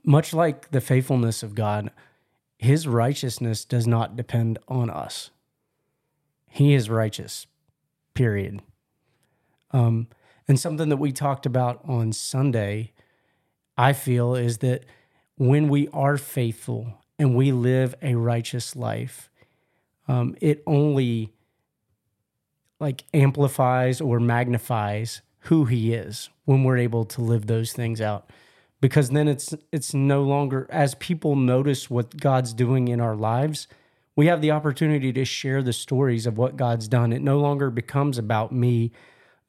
much 0.03 0.33
like 0.33 0.71
the 0.71 0.81
faithfulness 0.81 1.43
of 1.43 1.55
god 1.55 1.91
his 2.57 2.87
righteousness 2.87 3.65
does 3.65 3.85
not 3.85 4.15
depend 4.15 4.57
on 4.69 4.89
us. 4.89 5.31
He 6.47 6.73
is 6.73 6.89
righteous 6.89 7.45
period. 8.13 8.61
Um 9.71 10.07
and 10.47 10.59
something 10.59 10.89
that 10.89 10.97
we 10.97 11.11
talked 11.11 11.45
about 11.45 11.81
on 11.85 12.11
sunday 12.11 12.91
i 13.77 13.93
feel 13.93 14.35
is 14.35 14.57
that 14.59 14.83
when 15.37 15.67
we 15.69 15.87
are 15.93 16.17
faithful 16.17 16.99
and 17.17 17.35
we 17.35 17.51
live 17.51 17.95
a 18.01 18.15
righteous 18.15 18.75
life 18.75 19.29
um, 20.07 20.35
it 20.41 20.61
only 20.67 21.31
like 22.79 23.05
amplifies 23.13 24.01
or 24.01 24.19
magnifies 24.19 25.21
who 25.43 25.63
he 25.65 25.93
is 25.93 26.29
when 26.45 26.63
we're 26.63 26.77
able 26.77 27.05
to 27.05 27.21
live 27.21 27.47
those 27.47 27.73
things 27.73 28.01
out. 28.01 28.29
Because 28.81 29.09
then 29.09 29.27
it's 29.27 29.53
it's 29.71 29.93
no 29.93 30.23
longer 30.23 30.67
as 30.69 30.95
people 30.95 31.35
notice 31.35 31.89
what 31.89 32.17
God's 32.17 32.53
doing 32.53 32.89
in 32.89 32.99
our 32.99 33.15
lives 33.15 33.67
we 34.15 34.27
have 34.27 34.41
the 34.41 34.51
opportunity 34.51 35.11
to 35.13 35.25
share 35.25 35.63
the 35.63 35.73
stories 35.73 36.25
of 36.25 36.37
what 36.37 36.55
God's 36.55 36.87
done. 36.87 37.11
It 37.11 37.21
no 37.21 37.39
longer 37.39 37.69
becomes 37.69 38.17
about 38.17 38.51
me 38.51 38.91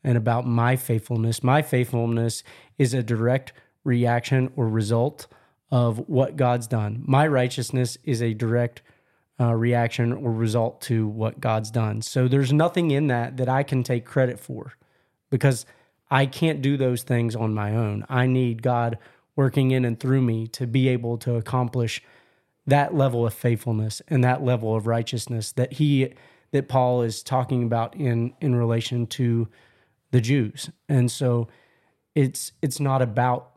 and 0.03 0.17
about 0.17 0.47
my 0.47 0.77
faithfulness. 0.77 1.43
My 1.43 1.63
faithfulness 1.63 2.43
is 2.79 2.95
a 2.95 3.03
direct 3.03 3.53
reaction 3.85 4.51
or 4.57 4.69
result 4.69 5.27
of 5.71 6.09
what 6.09 6.37
God's 6.37 6.67
done. 6.67 7.03
My 7.07 7.27
righteousness 7.27 7.99
is 8.05 8.23
a 8.23 8.33
direct 8.33 8.83
uh, 9.39 9.53
reaction 9.53 10.13
or 10.13 10.33
result 10.33 10.81
to 10.83 11.07
what 11.07 11.41
God's 11.41 11.71
done. 11.71 12.01
So 12.01 12.29
there's 12.29 12.53
nothing 12.53 12.91
in 12.91 13.09
that 13.09 13.37
that 13.37 13.49
I 13.49 13.65
can 13.65 13.83
take 13.83 14.05
credit 14.05 14.39
for 14.39 14.75
because 15.29 15.67
I 16.11 16.27
can't 16.27 16.63
do 16.63 16.77
those 16.77 17.03
things 17.03 17.35
on 17.35 17.55
my 17.55 17.75
own. 17.75 18.05
I 18.09 18.27
need 18.27 18.63
God 18.63 18.99
working 19.37 19.71
in 19.71 19.85
and 19.85 19.99
through 19.99 20.23
me 20.23 20.47
to 20.49 20.67
be 20.67 20.89
able 20.89 21.19
to 21.19 21.35
accomplish 21.37 22.03
that 22.67 22.95
level 22.95 23.27
of 23.27 23.35
faithfulness 23.35 24.01
and 24.09 24.23
that 24.25 24.43
level 24.43 24.75
of 24.75 24.87
righteousness 24.87 25.53
that 25.53 25.75
he 25.75 26.15
that 26.53 26.69
Paul 26.69 27.03
is 27.03 27.23
talking 27.23 27.65
about 27.65 27.97
in 27.97 28.33
in 28.41 28.55
relation 28.55 29.07
to 29.09 29.49
the 30.13 30.21
Jews. 30.21 30.71
And 30.89 31.11
so 31.11 31.49
it's 32.15 32.53
it's 32.63 32.81
not 32.81 33.03
about 33.03 33.51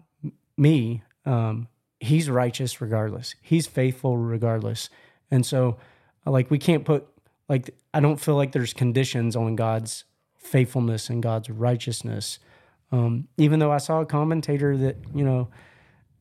me. 0.57 1.03
Um, 1.25 1.67
he's 1.99 2.29
righteous 2.29 2.81
regardless. 2.81 3.35
He's 3.41 3.67
faithful 3.67 4.17
regardless. 4.17 4.89
And 5.29 5.45
so, 5.45 5.77
like, 6.25 6.49
we 6.49 6.57
can't 6.57 6.85
put, 6.85 7.07
like, 7.49 7.69
I 7.93 7.99
don't 7.99 8.19
feel 8.19 8.35
like 8.35 8.51
there's 8.51 8.73
conditions 8.73 9.35
on 9.35 9.55
God's 9.55 10.05
faithfulness 10.47 11.09
and 11.09 11.21
God's 11.21 11.49
righteousness. 11.49 12.39
Um, 12.91 13.27
even 13.37 13.59
though 13.59 13.71
I 13.71 13.77
saw 13.77 14.01
a 14.01 14.05
commentator 14.05 14.77
that, 14.77 14.97
you 15.13 15.23
know, 15.23 15.49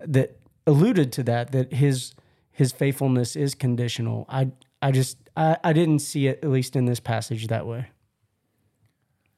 that 0.01 0.39
alluded 0.67 1.13
to 1.13 1.23
that, 1.25 1.53
that 1.53 1.73
his, 1.73 2.15
his 2.51 2.73
faithfulness 2.73 3.37
is 3.37 3.55
conditional. 3.55 4.27
I, 4.29 4.51
I 4.83 4.91
just, 4.91 5.17
I, 5.37 5.57
I 5.63 5.73
didn't 5.73 6.01
see 6.01 6.27
it, 6.27 6.41
at 6.43 6.51
least 6.51 6.75
in 6.77 6.87
this 6.87 7.01
passage, 7.01 7.47
that 7.47 7.67
way. 7.67 7.89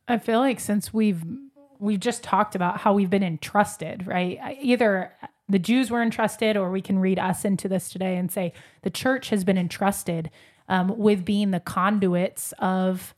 I 0.09 0.17
feel 0.17 0.41
like 0.41 0.59
since 0.59 0.93
we've 0.93 1.23
we've 1.79 2.01
just 2.01 2.23
talked 2.25 2.55
about 2.55 2.79
how 2.81 2.93
we've 2.93 3.11
been 3.11 3.23
entrusted, 3.23 4.07
right? 4.07 4.39
Either 4.61 5.13
the 5.49 5.59
Jews 5.59 5.91
were 5.91 6.03
entrusted, 6.03 6.57
or 6.57 6.71
we 6.71 6.83
can 6.83 6.99
read 6.99 7.19
us 7.19 7.45
into 7.45 7.69
this 7.69 7.89
today 7.89 8.17
and 8.17 8.31
say 8.31 8.53
the 8.83 8.91
church 8.91 9.31
has 9.31 9.45
been 9.45 9.59
entrusted 9.59 10.31
um, 10.69 10.97
with 10.99 11.25
being 11.25 11.51
the 11.51 11.61
conduits 11.61 12.53
of 12.59 13.15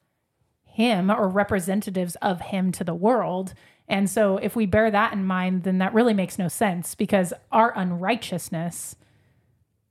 him 0.73 1.11
or 1.11 1.29
representatives 1.29 2.17
of 2.23 2.41
him 2.41 2.73
to 2.73 2.85
the 2.85 2.95
world. 2.95 3.55
And 3.89 4.09
so 4.09 4.37
if 4.37 4.55
we 4.55 4.67
bear 4.67 4.91
that 4.91 5.13
in 5.13 5.25
mind, 5.25 5.65
then 5.65 5.79
that 5.79 5.93
really 5.95 6.15
makes 6.15 6.39
no 6.39 6.49
sense 6.49 6.95
because 6.95 7.33
our 7.51 7.77
unrighteousness 7.77 8.97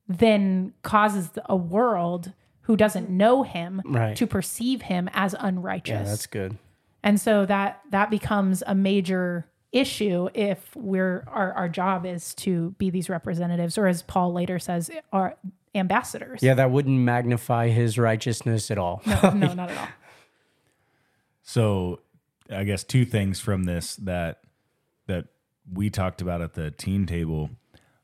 then 0.07 0.73
causes 0.83 1.29
a 1.45 1.55
world 1.55 2.33
who 2.61 2.75
doesn't 2.75 3.09
know 3.09 3.43
him 3.43 3.81
Right. 3.85 4.15
to 4.17 4.27
perceive 4.27 4.83
him 4.83 5.09
as 5.13 5.35
unrighteous. 5.39 5.91
Yeah, 5.91 6.03
that's 6.03 6.27
good. 6.27 6.57
And 7.03 7.19
so 7.19 7.45
that 7.45 7.81
that 7.91 8.09
becomes 8.09 8.63
a 8.67 8.75
major 8.75 9.45
issue 9.71 10.29
if 10.33 10.75
we're 10.75 11.23
our, 11.27 11.53
our 11.53 11.69
job 11.69 12.05
is 12.05 12.33
to 12.35 12.71
be 12.77 12.89
these 12.89 13.07
representatives 13.09 13.77
or 13.77 13.87
as 13.87 14.01
Paul 14.01 14.33
later 14.33 14.59
says 14.59 14.89
our 15.13 15.35
ambassadors. 15.75 16.41
Yeah, 16.41 16.55
that 16.55 16.71
wouldn't 16.71 16.97
magnify 16.99 17.69
his 17.69 17.97
righteousness 17.99 18.71
at 18.71 18.77
all. 18.77 19.01
No, 19.05 19.29
no, 19.31 19.53
not 19.53 19.69
at 19.69 19.77
all. 19.77 19.87
So, 21.51 22.01
I 22.51 22.63
guess 22.63 22.83
two 22.83 23.05
things 23.05 23.39
from 23.39 23.63
this 23.63 23.95
that 23.95 24.41
that 25.07 25.29
we 25.73 25.89
talked 25.89 26.21
about 26.21 26.43
at 26.43 26.53
the 26.53 26.69
teen 26.69 27.07
table. 27.07 27.49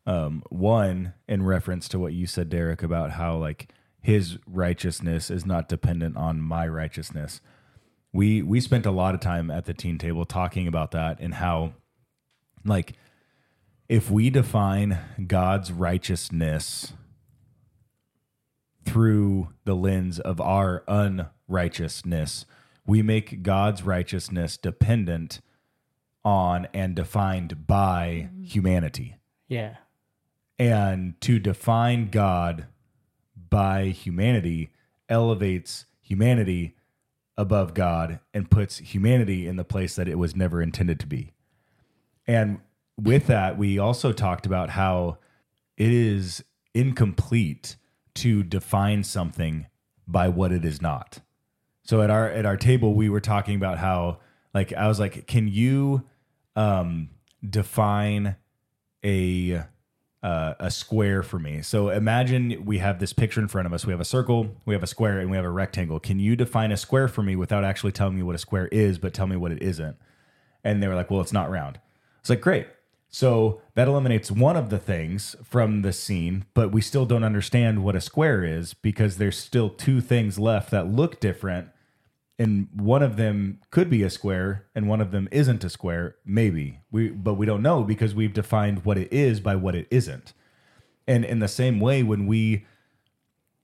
Um, 0.08 0.42
one, 0.50 1.14
in 1.28 1.44
reference 1.44 1.88
to 1.90 2.00
what 2.00 2.14
you 2.14 2.26
said, 2.26 2.50
Derek, 2.50 2.82
about 2.82 3.12
how 3.12 3.38
like 3.38 3.70
his 4.02 4.40
righteousness 4.48 5.30
is 5.30 5.46
not 5.46 5.70
dependent 5.70 6.18
on 6.18 6.42
my 6.42 6.68
righteousness. 6.68 7.40
We 8.12 8.42
we 8.42 8.60
spent 8.62 8.88
a 8.88 8.92
lot 8.92 9.14
of 9.14 9.22
time 9.22 9.52
at 9.52 9.66
the 9.66 9.76
teen 9.76 10.00
table 10.00 10.26
talking 10.26 10.68
about 10.68 10.90
that 10.94 11.20
and 11.20 11.36
how, 11.36 11.74
like, 12.64 12.94
if 13.88 14.10
we 14.10 14.32
define 14.32 14.98
God's 15.28 15.72
righteousness 15.72 16.94
through 18.86 19.50
the 19.66 19.76
lens 19.76 20.20
of 20.20 20.42
our 20.42 20.84
unrighteousness, 20.88 22.48
we 22.86 23.02
make 23.02 23.44
God's 23.44 23.84
righteousness 23.84 24.58
dependent 24.58 25.42
on 26.24 26.68
and 26.74 26.96
defined 26.96 27.68
by 27.68 28.30
humanity. 28.42 29.18
Yeah. 29.48 29.76
And 30.58 31.20
to 31.22 31.40
define 31.40 32.10
God 32.10 32.68
by 33.50 33.86
humanity 33.88 34.72
elevates 35.10 35.86
humanity 36.02 36.76
above 37.38 37.74
God 37.74 38.20
and 38.34 38.50
puts 38.50 38.78
humanity 38.78 39.48
in 39.48 39.56
the 39.56 39.66
place 39.66 39.96
that 39.96 40.08
it 40.08 40.18
was 40.18 40.36
never 40.36 40.62
intended 40.62 41.00
to 41.02 41.08
be. 41.08 41.34
And 42.28 42.60
with 42.98 43.28
that, 43.28 43.58
we 43.58 43.78
also 43.78 44.12
talked 44.14 44.46
about 44.46 44.72
how 44.72 45.18
it 45.78 45.92
is 45.92 46.44
incomplete 46.74 47.76
to 48.16 48.44
define 48.44 49.04
something 49.04 49.68
by 50.08 50.30
what 50.30 50.52
it 50.52 50.64
is 50.64 50.82
not. 50.82 51.20
So 51.86 52.02
at 52.02 52.10
our 52.10 52.28
at 52.30 52.46
our 52.46 52.58
table, 52.58 52.96
we 52.96 53.10
were 53.10 53.22
talking 53.22 53.56
about 53.56 53.78
how 53.78 54.18
like 54.54 54.74
I 54.74 54.88
was 54.88 55.00
like, 55.00 55.28
can 55.28 55.48
you 55.48 56.04
um, 56.56 57.10
define 57.48 58.36
a 59.04 59.64
uh, 60.24 60.54
a 60.60 60.72
square 60.72 61.22
for 61.22 61.38
me? 61.38 61.62
So 61.62 61.90
imagine 61.90 62.66
we 62.66 62.80
have 62.80 62.98
this 62.98 63.14
picture 63.14 63.40
in 63.40 63.48
front 63.48 63.68
of 63.68 63.74
us. 63.74 63.86
We 63.86 63.94
have 63.94 64.02
a 64.02 64.06
circle, 64.06 64.56
we 64.66 64.74
have 64.74 64.82
a 64.82 64.88
square, 64.88 65.20
and 65.20 65.30
we 65.30 65.38
have 65.38 65.46
a 65.46 65.52
rectangle. 65.52 66.00
Can 66.00 66.20
you 66.20 66.36
define 66.36 66.72
a 66.72 66.78
square 66.78 67.08
for 67.08 67.22
me 67.22 67.36
without 67.36 67.64
actually 67.64 67.92
telling 67.92 68.16
me 68.16 68.24
what 68.24 68.34
a 68.34 68.40
square 68.40 68.68
is, 68.72 68.98
but 68.98 69.14
tell 69.14 69.28
me 69.28 69.36
what 69.36 69.52
it 69.52 69.62
isn't? 69.62 69.96
And 70.64 70.82
they 70.82 70.88
were 70.88 70.96
like, 70.96 71.12
well, 71.12 71.22
it's 71.22 71.34
not 71.34 71.52
round. 71.52 71.80
It's 72.22 72.32
like 72.32 72.42
great. 72.42 72.66
So 73.10 73.62
that 73.76 73.88
eliminates 73.88 74.32
one 74.32 74.58
of 74.58 74.72
the 74.72 74.80
things 74.80 75.36
from 75.44 75.84
the 75.84 75.94
scene, 75.94 76.46
but 76.56 76.72
we 76.72 76.82
still 76.82 77.06
don't 77.06 77.24
understand 77.24 77.84
what 77.84 77.96
a 77.96 78.02
square 78.02 78.44
is 78.44 78.74
because 78.74 79.18
there's 79.18 79.38
still 79.38 79.70
two 79.70 80.02
things 80.02 80.40
left 80.40 80.72
that 80.72 80.88
look 80.88 81.20
different 81.20 81.70
and 82.38 82.68
one 82.74 83.02
of 83.02 83.16
them 83.16 83.62
could 83.72 83.90
be 83.90 84.04
a 84.04 84.10
square 84.10 84.66
and 84.76 84.90
one 84.90 85.00
of 85.00 85.12
them 85.12 85.30
isn't 85.32 85.64
a 85.64 85.70
square 85.70 86.16
maybe. 86.26 86.80
We 86.92 87.10
but 87.10 87.36
we 87.36 87.46
don't 87.46 87.62
know 87.62 87.84
because 87.84 88.14
we've 88.14 88.34
defined 88.34 88.84
what 88.84 88.98
it 88.98 89.12
is 89.12 89.40
by 89.40 89.56
what 89.56 89.76
it 89.76 89.88
isn't. 89.90 90.34
And 91.08 91.24
in 91.24 91.40
the 91.40 91.48
same 91.48 91.80
way 91.80 92.04
when 92.04 92.28
we 92.28 92.66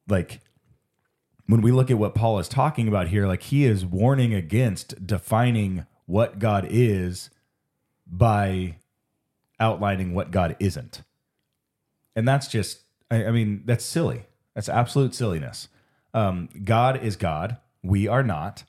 like 0.08 0.42
when 1.48 1.62
we 1.62 1.72
look 1.72 1.92
at 1.92 1.98
what 1.98 2.16
paul 2.16 2.40
is 2.40 2.48
talking 2.48 2.88
about 2.88 3.10
here 3.10 3.28
like 3.28 3.44
he 3.44 3.66
is 3.66 3.86
warning 3.86 4.34
against 4.34 5.06
defining 5.06 5.86
what 6.06 6.40
god 6.40 6.66
is 6.70 7.30
by 8.08 8.78
outlining 9.60 10.14
what 10.14 10.32
god 10.32 10.56
isn't. 10.60 11.02
And 12.16 12.26
that's 12.26 12.48
just 12.48 12.84
i, 13.10 13.26
I 13.26 13.32
mean 13.32 13.64
that's 13.66 13.84
silly. 13.84 14.28
That's 14.56 14.70
absolute 14.70 15.14
silliness. 15.14 15.68
Um, 16.14 16.48
god 16.64 17.04
is 17.04 17.18
god 17.18 17.58
we 17.84 18.08
are 18.08 18.24
not. 18.24 18.64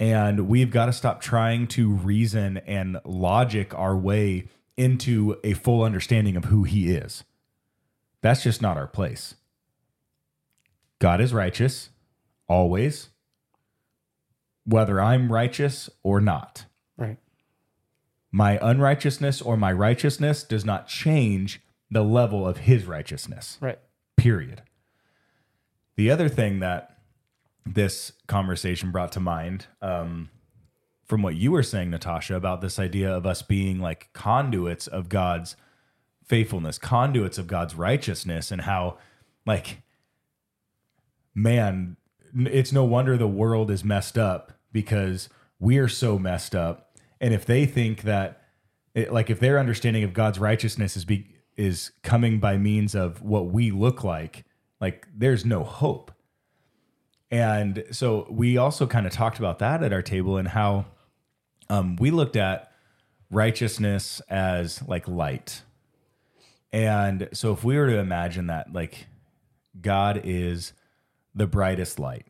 And 0.00 0.48
we've 0.48 0.70
got 0.70 0.86
to 0.86 0.92
stop 0.92 1.20
trying 1.20 1.66
to 1.68 1.90
reason 1.90 2.58
and 2.58 3.00
logic 3.04 3.74
our 3.74 3.96
way 3.96 4.46
into 4.76 5.36
a 5.42 5.54
full 5.54 5.82
understanding 5.82 6.36
of 6.36 6.46
who 6.46 6.62
he 6.62 6.90
is. 6.90 7.24
That's 8.20 8.44
just 8.44 8.62
not 8.62 8.76
our 8.76 8.86
place. 8.86 9.34
God 11.00 11.20
is 11.20 11.32
righteous 11.34 11.90
always, 12.48 13.08
whether 14.64 15.00
I'm 15.00 15.32
righteous 15.32 15.90
or 16.02 16.20
not. 16.20 16.64
Right. 16.96 17.18
My 18.30 18.58
unrighteousness 18.62 19.40
or 19.42 19.56
my 19.56 19.72
righteousness 19.72 20.44
does 20.44 20.64
not 20.64 20.86
change 20.88 21.60
the 21.90 22.02
level 22.04 22.46
of 22.46 22.58
his 22.58 22.84
righteousness 22.84 23.58
Right. 23.60 23.78
period. 24.16 24.62
The 25.96 26.10
other 26.10 26.28
thing 26.28 26.60
that 26.60 26.97
this 27.74 28.12
conversation 28.26 28.90
brought 28.90 29.12
to 29.12 29.20
mind 29.20 29.66
um, 29.82 30.30
from 31.04 31.22
what 31.22 31.36
you 31.36 31.52
were 31.52 31.62
saying, 31.62 31.90
Natasha, 31.90 32.34
about 32.34 32.60
this 32.60 32.78
idea 32.78 33.10
of 33.12 33.26
us 33.26 33.42
being 33.42 33.80
like 33.80 34.12
conduits 34.12 34.86
of 34.86 35.08
God's 35.08 35.56
faithfulness, 36.24 36.78
conduits 36.78 37.38
of 37.38 37.46
God's 37.46 37.74
righteousness, 37.74 38.50
and 38.50 38.62
how, 38.62 38.98
like, 39.46 39.82
man, 41.34 41.96
it's 42.34 42.72
no 42.72 42.84
wonder 42.84 43.16
the 43.16 43.26
world 43.26 43.70
is 43.70 43.82
messed 43.82 44.18
up 44.18 44.52
because 44.72 45.28
we 45.58 45.78
are 45.78 45.88
so 45.88 46.18
messed 46.18 46.54
up. 46.54 46.96
And 47.20 47.32
if 47.32 47.46
they 47.46 47.64
think 47.64 48.02
that, 48.02 48.42
it, 48.94 49.12
like, 49.12 49.30
if 49.30 49.40
their 49.40 49.58
understanding 49.58 50.04
of 50.04 50.12
God's 50.12 50.38
righteousness 50.38 50.96
is 50.96 51.04
be, 51.04 51.34
is 51.56 51.92
coming 52.02 52.38
by 52.38 52.58
means 52.58 52.94
of 52.94 53.22
what 53.22 53.46
we 53.46 53.70
look 53.70 54.04
like, 54.04 54.44
like, 54.80 55.08
there's 55.14 55.44
no 55.44 55.64
hope. 55.64 56.12
And 57.30 57.84
so 57.90 58.26
we 58.30 58.56
also 58.56 58.86
kind 58.86 59.06
of 59.06 59.12
talked 59.12 59.38
about 59.38 59.58
that 59.58 59.82
at 59.82 59.92
our 59.92 60.02
table 60.02 60.38
and 60.38 60.48
how 60.48 60.86
um, 61.68 61.96
we 61.96 62.10
looked 62.10 62.36
at 62.36 62.72
righteousness 63.30 64.20
as 64.28 64.82
like 64.88 65.06
light. 65.06 65.62
And 66.72 67.28
so 67.32 67.52
if 67.52 67.64
we 67.64 67.76
were 67.76 67.86
to 67.86 67.98
imagine 67.98 68.46
that 68.46 68.72
like 68.72 69.06
God 69.80 70.22
is 70.24 70.72
the 71.34 71.46
brightest 71.46 71.98
light, 71.98 72.26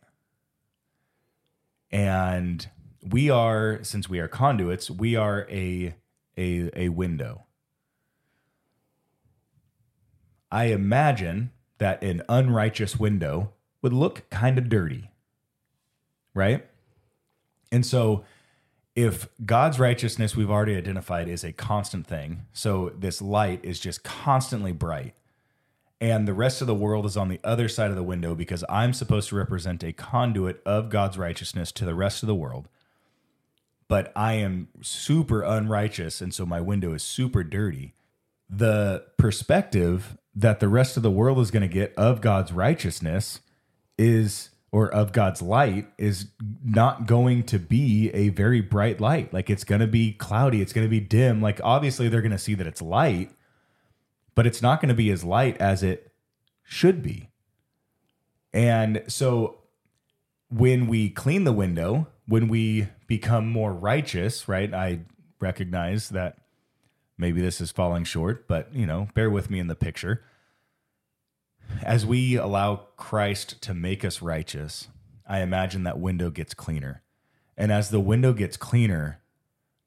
and 1.90 2.68
we 3.02 3.30
are, 3.30 3.78
since 3.82 4.08
we 4.08 4.18
are 4.18 4.28
conduits, 4.28 4.90
we 4.90 5.16
are 5.16 5.46
a 5.50 5.94
a, 6.37 6.70
a 6.74 6.88
window. 6.90 7.46
I 10.50 10.66
imagine 10.66 11.50
that 11.78 12.02
an 12.02 12.22
unrighteous 12.28 12.96
window 12.96 13.52
would 13.82 13.92
look 13.92 14.28
kind 14.30 14.58
of 14.58 14.68
dirty, 14.68 15.10
right? 16.34 16.66
And 17.70 17.84
so, 17.84 18.24
if 18.96 19.28
God's 19.44 19.78
righteousness 19.78 20.34
we've 20.34 20.50
already 20.50 20.74
identified 20.74 21.28
is 21.28 21.44
a 21.44 21.52
constant 21.52 22.06
thing, 22.06 22.46
so 22.52 22.92
this 22.98 23.22
light 23.22 23.60
is 23.62 23.78
just 23.78 24.02
constantly 24.02 24.72
bright, 24.72 25.14
and 26.00 26.26
the 26.26 26.34
rest 26.34 26.60
of 26.60 26.66
the 26.66 26.74
world 26.74 27.06
is 27.06 27.16
on 27.16 27.28
the 27.28 27.40
other 27.44 27.68
side 27.68 27.90
of 27.90 27.96
the 27.96 28.02
window 28.02 28.34
because 28.34 28.64
I'm 28.68 28.92
supposed 28.92 29.28
to 29.28 29.36
represent 29.36 29.84
a 29.84 29.92
conduit 29.92 30.60
of 30.66 30.90
God's 30.90 31.16
righteousness 31.16 31.70
to 31.72 31.84
the 31.84 31.94
rest 31.94 32.22
of 32.22 32.26
the 32.26 32.34
world, 32.34 32.68
but 33.86 34.12
I 34.16 34.34
am 34.34 34.68
super 34.80 35.42
unrighteous, 35.42 36.20
and 36.20 36.34
so 36.34 36.44
my 36.44 36.60
window 36.60 36.92
is 36.92 37.02
super 37.02 37.44
dirty. 37.44 37.94
The 38.50 39.04
perspective 39.16 40.16
that 40.34 40.60
the 40.60 40.68
rest 40.68 40.96
of 40.96 41.02
the 41.02 41.10
world 41.10 41.38
is 41.38 41.50
going 41.50 41.68
to 41.68 41.68
get 41.68 41.94
of 41.96 42.20
God's 42.20 42.52
righteousness 42.52 43.40
is 43.98 44.50
or 44.70 44.92
of 44.92 45.12
God's 45.12 45.40
light 45.40 45.88
is 45.96 46.28
not 46.64 47.06
going 47.06 47.42
to 47.44 47.58
be 47.58 48.11
a 48.12 48.28
very 48.28 48.61
bright 48.61 49.00
light. 49.00 49.32
Like 49.32 49.48
it's 49.48 49.64
going 49.64 49.80
to 49.80 49.87
be 49.87 50.12
cloudy, 50.12 50.61
it's 50.61 50.72
going 50.72 50.87
to 50.87 50.90
be 50.90 51.00
dim. 51.00 51.40
Like 51.40 51.61
obviously 51.64 52.08
they're 52.08 52.22
going 52.22 52.32
to 52.32 52.38
see 52.38 52.54
that 52.54 52.66
it's 52.66 52.82
light, 52.82 53.30
but 54.34 54.46
it's 54.46 54.61
not 54.61 54.80
going 54.80 54.90
to 54.90 54.94
be 54.94 55.11
as 55.11 55.24
light 55.24 55.56
as 55.58 55.82
it 55.82 56.12
should 56.62 57.02
be. 57.02 57.30
And 58.52 59.02
so 59.08 59.58
when 60.50 60.87
we 60.87 61.11
clean 61.11 61.44
the 61.44 61.52
window, 61.52 62.08
when 62.26 62.48
we 62.48 62.88
become 63.06 63.48
more 63.48 63.72
righteous, 63.72 64.48
right? 64.48 64.72
I 64.72 65.00
recognize 65.40 66.11
that 66.11 66.38
maybe 67.16 67.40
this 67.40 67.61
is 67.61 67.70
falling 67.72 68.04
short, 68.04 68.46
but 68.46 68.74
you 68.74 68.87
know, 68.87 69.08
bear 69.14 69.30
with 69.30 69.50
me 69.50 69.58
in 69.58 69.68
the 69.68 69.74
picture 69.74 70.22
as 71.83 72.07
we 72.07 72.37
allow 72.37 72.87
Christ 72.96 73.61
to 73.62 73.74
make 73.74 74.04
us 74.04 74.22
righteous, 74.22 74.88
I 75.26 75.40
imagine 75.40 75.85
that 75.85 76.00
window 76.00 76.31
gets 76.31 76.54
cleaner. 76.54 77.02
And 77.57 77.72
as 77.72 77.90
the 77.90 78.00
window 78.00 78.33
gets 78.33 78.57
cleaner, 78.57 79.20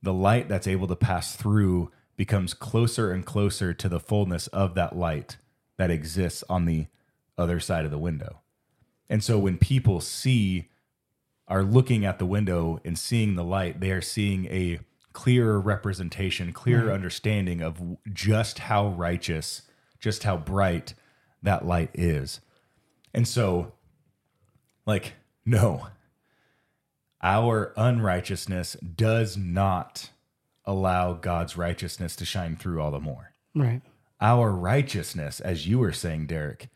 the 0.01 0.13
light 0.13 0.49
that's 0.49 0.67
able 0.67 0.87
to 0.87 0.95
pass 0.95 1.35
through 1.35 1.91
becomes 2.15 2.53
closer 2.53 3.11
and 3.11 3.25
closer 3.25 3.73
to 3.73 3.89
the 3.89 3.99
fullness 3.99 4.47
of 4.47 4.75
that 4.75 4.95
light 4.95 5.37
that 5.77 5.89
exists 5.89 6.43
on 6.49 6.65
the 6.65 6.87
other 7.37 7.59
side 7.59 7.85
of 7.85 7.91
the 7.91 7.97
window. 7.97 8.41
And 9.09 9.23
so 9.23 9.39
when 9.39 9.57
people 9.57 10.01
see, 10.01 10.69
are 11.47 11.63
looking 11.63 12.05
at 12.05 12.19
the 12.19 12.25
window 12.25 12.79
and 12.85 12.97
seeing 12.97 13.35
the 13.35 13.43
light, 13.43 13.79
they 13.79 13.91
are 13.91 14.01
seeing 14.01 14.45
a 14.45 14.79
clearer 15.13 15.59
representation, 15.59 16.53
clearer 16.53 16.91
understanding 16.91 17.61
of 17.61 17.97
just 18.13 18.59
how 18.59 18.89
righteous, 18.89 19.63
just 19.99 20.23
how 20.23 20.37
bright 20.37 20.93
that 21.43 21.65
light 21.65 21.89
is. 21.93 22.39
And 23.13 23.27
so, 23.27 23.73
like, 24.85 25.13
no, 25.45 25.87
our 27.21 27.73
unrighteousness 27.77 28.73
does 28.95 29.37
not 29.37 30.09
allow 30.65 31.13
God's 31.13 31.57
righteousness 31.57 32.15
to 32.17 32.25
shine 32.25 32.55
through 32.55 32.81
all 32.81 32.91
the 32.91 32.99
more. 32.99 33.33
Right. 33.55 33.81
Our 34.19 34.51
righteousness, 34.51 35.39
as 35.39 35.67
you 35.67 35.79
were 35.79 35.91
saying, 35.91 36.27
Derek, 36.27 36.69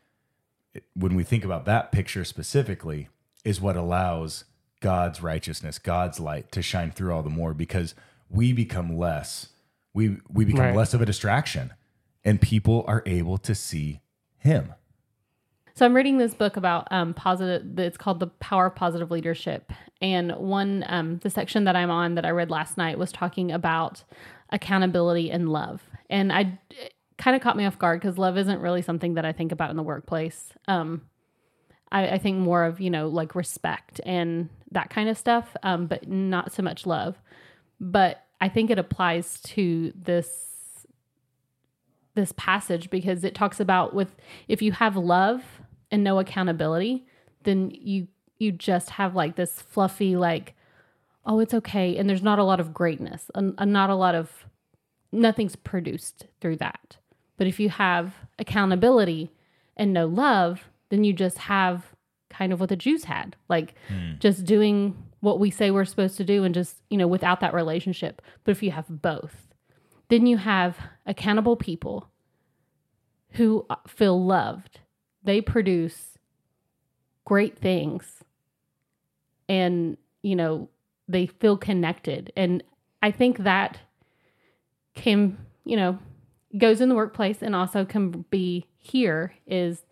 when 0.94 1.14
we 1.14 1.24
think 1.24 1.44
about 1.44 1.64
that 1.66 1.92
picture 1.92 2.24
specifically, 2.24 3.08
is 3.44 3.60
what 3.60 3.76
allows 3.76 4.44
God's 4.80 5.22
righteousness, 5.22 5.78
God's 5.78 6.18
light 6.20 6.50
to 6.52 6.60
shine 6.62 6.90
through 6.90 7.14
all 7.14 7.22
the 7.22 7.30
more 7.30 7.54
because 7.54 7.94
we 8.28 8.52
become 8.52 8.96
less, 8.96 9.48
we 9.94 10.18
we 10.28 10.44
become 10.44 10.66
Right. 10.66 10.76
less 10.76 10.92
of 10.92 11.00
a 11.00 11.06
distraction 11.06 11.72
and 12.24 12.40
people 12.40 12.84
are 12.88 13.02
able 13.06 13.38
to 13.38 13.54
see 13.54 14.00
him. 14.46 14.72
So 15.74 15.84
I'm 15.84 15.94
reading 15.94 16.16
this 16.16 16.32
book 16.32 16.56
about 16.56 16.88
um, 16.90 17.12
positive. 17.12 17.78
It's 17.78 17.98
called 17.98 18.18
The 18.18 18.28
Power 18.28 18.66
of 18.66 18.74
Positive 18.74 19.10
Leadership, 19.10 19.70
and 20.00 20.32
one 20.36 20.84
um, 20.88 21.18
the 21.18 21.28
section 21.28 21.64
that 21.64 21.76
I'm 21.76 21.90
on 21.90 22.14
that 22.14 22.24
I 22.24 22.30
read 22.30 22.50
last 22.50 22.78
night 22.78 22.98
was 22.98 23.12
talking 23.12 23.52
about 23.52 24.02
accountability 24.48 25.30
and 25.30 25.50
love, 25.50 25.82
and 26.08 26.32
I 26.32 26.58
kind 27.18 27.36
of 27.36 27.42
caught 27.42 27.58
me 27.58 27.66
off 27.66 27.78
guard 27.78 28.00
because 28.00 28.16
love 28.16 28.38
isn't 28.38 28.60
really 28.60 28.80
something 28.80 29.14
that 29.14 29.26
I 29.26 29.32
think 29.32 29.52
about 29.52 29.68
in 29.68 29.76
the 29.76 29.82
workplace. 29.82 30.50
Um, 30.66 31.02
I, 31.92 32.08
I 32.08 32.18
think 32.18 32.38
more 32.38 32.64
of 32.64 32.80
you 32.80 32.88
know 32.88 33.08
like 33.08 33.34
respect 33.34 34.00
and 34.06 34.48
that 34.70 34.88
kind 34.88 35.10
of 35.10 35.18
stuff, 35.18 35.54
um, 35.62 35.88
but 35.88 36.08
not 36.08 36.52
so 36.52 36.62
much 36.62 36.86
love. 36.86 37.20
But 37.80 38.24
I 38.40 38.48
think 38.48 38.70
it 38.70 38.78
applies 38.78 39.42
to 39.42 39.92
this 39.94 40.55
this 42.16 42.32
passage 42.36 42.90
because 42.90 43.22
it 43.22 43.34
talks 43.34 43.60
about 43.60 43.94
with 43.94 44.16
if 44.48 44.60
you 44.60 44.72
have 44.72 44.96
love 44.96 45.44
and 45.90 46.02
no 46.02 46.18
accountability, 46.18 47.06
then 47.44 47.70
you 47.72 48.08
you 48.38 48.50
just 48.50 48.90
have 48.90 49.14
like 49.14 49.36
this 49.36 49.62
fluffy 49.62 50.14
like 50.16 50.54
oh 51.24 51.38
it's 51.38 51.54
okay 51.54 51.96
and 51.96 52.10
there's 52.10 52.22
not 52.22 52.38
a 52.38 52.44
lot 52.44 52.60
of 52.60 52.74
greatness 52.74 53.30
and, 53.34 53.54
and 53.56 53.72
not 53.72 53.88
a 53.88 53.94
lot 53.94 54.14
of 54.14 54.46
nothing's 55.12 55.56
produced 55.56 56.26
through 56.40 56.56
that. 56.56 56.96
But 57.36 57.46
if 57.46 57.60
you 57.60 57.68
have 57.68 58.14
accountability 58.38 59.30
and 59.76 59.92
no 59.92 60.06
love, 60.06 60.68
then 60.88 61.04
you 61.04 61.12
just 61.12 61.38
have 61.38 61.94
kind 62.30 62.52
of 62.52 62.60
what 62.60 62.68
the 62.68 62.76
Jews 62.76 63.04
had, 63.04 63.36
like 63.48 63.74
hmm. 63.88 64.12
just 64.18 64.44
doing 64.44 64.96
what 65.20 65.38
we 65.38 65.50
say 65.50 65.70
we're 65.70 65.84
supposed 65.84 66.16
to 66.18 66.24
do 66.24 66.44
and 66.44 66.54
just, 66.54 66.76
you 66.90 66.98
know, 66.98 67.06
without 67.06 67.40
that 67.40 67.54
relationship. 67.54 68.22
But 68.44 68.52
if 68.52 68.62
you 68.62 68.70
have 68.70 68.86
both, 68.88 69.45
then 70.08 70.26
you 70.26 70.36
have 70.36 70.76
accountable 71.04 71.56
people 71.56 72.10
who 73.32 73.66
uh, 73.68 73.76
feel 73.86 74.24
loved. 74.24 74.80
They 75.22 75.40
produce 75.40 76.18
great 77.24 77.58
things 77.58 78.22
and, 79.48 79.96
you 80.22 80.36
know, 80.36 80.68
they 81.08 81.26
feel 81.26 81.56
connected. 81.56 82.32
And 82.36 82.62
I 83.02 83.10
think 83.10 83.38
that 83.38 83.78
can, 84.94 85.38
you 85.64 85.76
know, 85.76 85.98
goes 86.56 86.80
in 86.80 86.88
the 86.88 86.94
workplace 86.94 87.42
and 87.42 87.54
also 87.54 87.84
can 87.84 88.24
be 88.30 88.66
here 88.78 89.34
is 89.46 89.84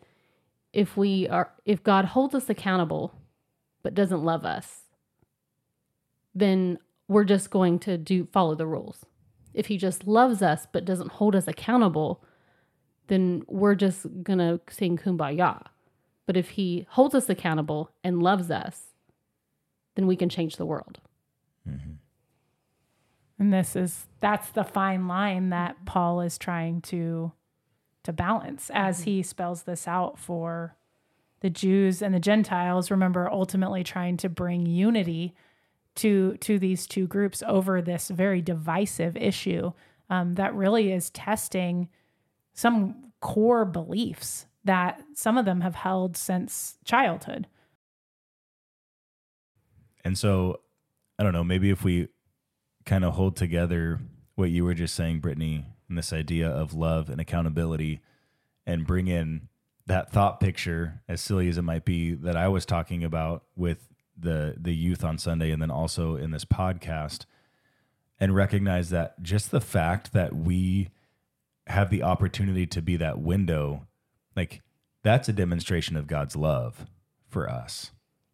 if 0.73 0.97
we 0.97 1.29
are 1.29 1.53
if 1.65 1.83
God 1.83 2.05
holds 2.05 2.35
us 2.35 2.49
accountable 2.49 3.15
but 3.83 3.95
doesn't 3.95 4.25
love 4.25 4.45
us, 4.45 4.83
then 6.35 6.79
we're 7.07 7.25
just 7.25 7.51
going 7.51 7.79
to 7.81 7.99
do 7.99 8.27
follow 8.33 8.55
the 8.55 8.67
rules. 8.67 9.05
If 9.55 9.67
he 9.67 9.79
just 9.79 10.07
loves 10.07 10.43
us 10.43 10.67
but 10.71 10.85
doesn't 10.85 11.13
hold 11.13 11.37
us 11.37 11.49
accountable, 11.49 12.23
then 13.07 13.45
we're 13.47 13.75
just 13.75 14.07
going 14.23 14.39
to 14.39 14.61
sing 14.71 14.99
kumbaya. 14.99 15.63
But 16.27 16.37
if 16.37 16.51
he 16.51 16.87
holds 16.91 17.15
us 17.15 17.29
accountable 17.29 17.91
and 18.03 18.23
loves 18.23 18.51
us, 18.51 18.95
then 19.95 20.07
we 20.07 20.17
can 20.17 20.29
change 20.29 20.57
the 20.57 20.67
world. 20.67 21.01
Mm-hmm. 21.69 21.93
And 23.39 23.53
this 23.53 23.77
is 23.77 24.07
that's 24.21 24.51
the 24.51 24.65
fine 24.65 25.09
line 25.09 25.51
that 25.51 25.77
mm-hmm. 25.77 25.85
Paul 25.85 26.21
is 26.21 26.39
trying 26.39 26.81
to 26.83 27.33
to 28.05 28.13
balance 28.13 28.71
as 28.73 29.01
mm-hmm. 29.01 29.11
he 29.11 29.23
spells 29.23 29.63
this 29.63 29.89
out 29.89 30.19
for 30.19 30.77
the 31.41 31.51
Jews 31.51 32.01
and 32.01 32.15
the 32.15 32.21
Gentiles. 32.21 32.91
Remember, 32.91 33.31
ultimately 33.31 33.85
trying 33.85 34.17
to 34.19 34.29
bring 34.29 34.67
unity 34.67 35.35
to 35.97 36.37
to 36.39 36.59
these 36.59 36.87
two 36.87 37.07
groups 37.07 37.43
over 37.47 37.81
this 37.81 38.09
very 38.09 38.43
divisive 38.43 39.17
issue 39.17 39.73
um, 40.11 40.35
that 40.35 40.55
really 40.55 40.93
is 40.93 41.11
testing 41.11 41.89
some 42.53 43.13
core 43.21 43.65
beliefs 43.65 44.47
that 44.65 45.03
some 45.15 45.37
of 45.37 45.45
them 45.45 45.61
have 45.61 45.75
held 45.75 46.17
since 46.17 46.79
childhood. 46.85 47.47
And 50.05 50.19
so, 50.19 50.61
I 51.19 51.23
don't 51.23 51.33
know, 51.33 51.45
maybe 51.45 51.71
if 51.71 51.85
we 51.85 52.09
kind 52.85 53.05
of 53.05 53.15
hold 53.15 53.37
together 53.37 54.01
what 54.35 54.51
you 54.51 54.65
were 54.65 54.75
just 54.75 54.95
saying, 54.95 55.21
Brittany, 55.21 55.65
and 55.89 55.97
this 55.97 56.13
idea 56.13 56.49
of 56.49 56.75
love 56.75 57.09
and 57.09 57.21
accountability 57.21 58.01
and 58.67 58.87
bring 58.87 59.07
in 59.07 59.49
that 59.87 60.11
thought 60.11 60.41
picture, 60.41 61.03
as 61.09 61.21
silly 61.21 61.49
as 61.49 61.59
it 61.59 61.63
might 61.63 61.85
be, 61.85 62.15
that 62.15 62.37
I 62.37 62.49
was 62.49 62.65
talking 62.65 63.05
about 63.05 63.45
with 63.55 63.89
the 64.17 64.55
the 64.57 64.75
youth 64.75 65.05
on 65.05 65.19
Sunday 65.19 65.51
and 65.51 65.61
then 65.61 65.71
also 65.71 66.17
in 66.17 66.31
this 66.31 66.45
podcast, 66.45 67.25
and 68.21 68.35
recognize 68.35 68.91
that 68.91 69.23
just 69.23 69.51
the 69.51 69.61
fact 69.61 70.13
that 70.13 70.35
we 70.35 70.91
have 71.67 71.91
the 71.91 72.03
opportunity 72.03 72.67
to 72.67 72.83
be 72.83 72.97
that 72.97 73.19
window, 73.19 73.87
like 74.37 74.63
that's 75.03 75.29
a 75.29 75.33
demonstration 75.33 75.97
of 75.97 76.07
God's 76.07 76.37
love 76.37 76.87
for 77.29 77.49
us. 77.49 77.91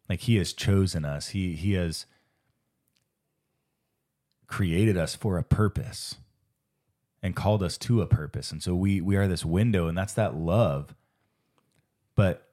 Like 0.09 0.21
he 0.21 0.35
has 0.35 0.53
chosen 0.53 1.05
us. 1.05 1.29
He 1.29 1.53
he 1.53 1.73
has 1.73 2.05
created 4.47 4.97
us 4.97 5.15
for 5.15 5.37
a 5.37 5.43
purpose 5.43 6.17
and 7.23 7.35
called 7.35 7.63
us 7.63 7.77
to 7.77 8.01
a 8.01 8.07
purpose. 8.07 8.51
And 8.51 8.61
so 8.61 8.75
we 8.75 9.01
we 9.01 9.15
are 9.15 9.27
this 9.27 9.45
window 9.45 9.87
and 9.87 9.97
that's 9.97 10.13
that 10.13 10.35
love. 10.35 10.93
But 12.15 12.49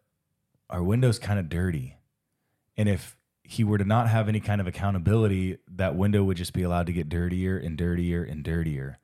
our 0.71 0.83
window's 0.83 1.19
kind 1.19 1.39
of 1.39 1.49
dirty. 1.49 1.97
And 2.77 2.89
if 2.89 3.18
he 3.51 3.65
were 3.65 3.79
to 3.79 3.85
not 3.85 4.11
have 4.11 4.29
any 4.29 4.41
kind 4.41 4.61
of 4.61 4.67
accountability, 4.67 5.57
that 5.75 5.97
window 5.97 6.23
would 6.23 6.37
just 6.37 6.53
be 6.53 6.63
allowed 6.63 6.85
to 6.85 6.93
get 6.93 7.09
dirtier 7.09 7.57
and 7.57 7.79
dirtier 7.79 8.23
and 8.23 8.45
dirtier. 8.45 8.99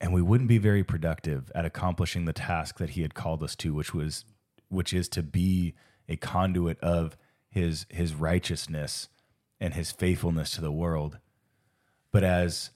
And 0.00 0.14
we 0.14 0.22
wouldn't 0.22 0.48
be 0.48 0.56
very 0.56 0.82
productive 0.82 1.52
at 1.54 1.66
accomplishing 1.66 2.24
the 2.24 2.32
task 2.32 2.78
that 2.78 2.90
he 2.90 3.02
had 3.02 3.12
called 3.12 3.42
us 3.42 3.54
to, 3.56 3.74
which 3.74 3.92
was 3.92 4.24
which 4.70 4.94
is 4.94 5.06
to 5.10 5.22
be 5.22 5.74
a 6.08 6.16
conduit 6.16 6.80
of 6.80 7.18
his 7.50 7.84
his 7.90 8.14
righteousness 8.14 9.10
and 9.60 9.74
his 9.74 9.92
faithfulness 9.92 10.52
to 10.52 10.62
the 10.62 10.72
world. 10.72 11.18
But 12.10 12.24
as 12.24 12.70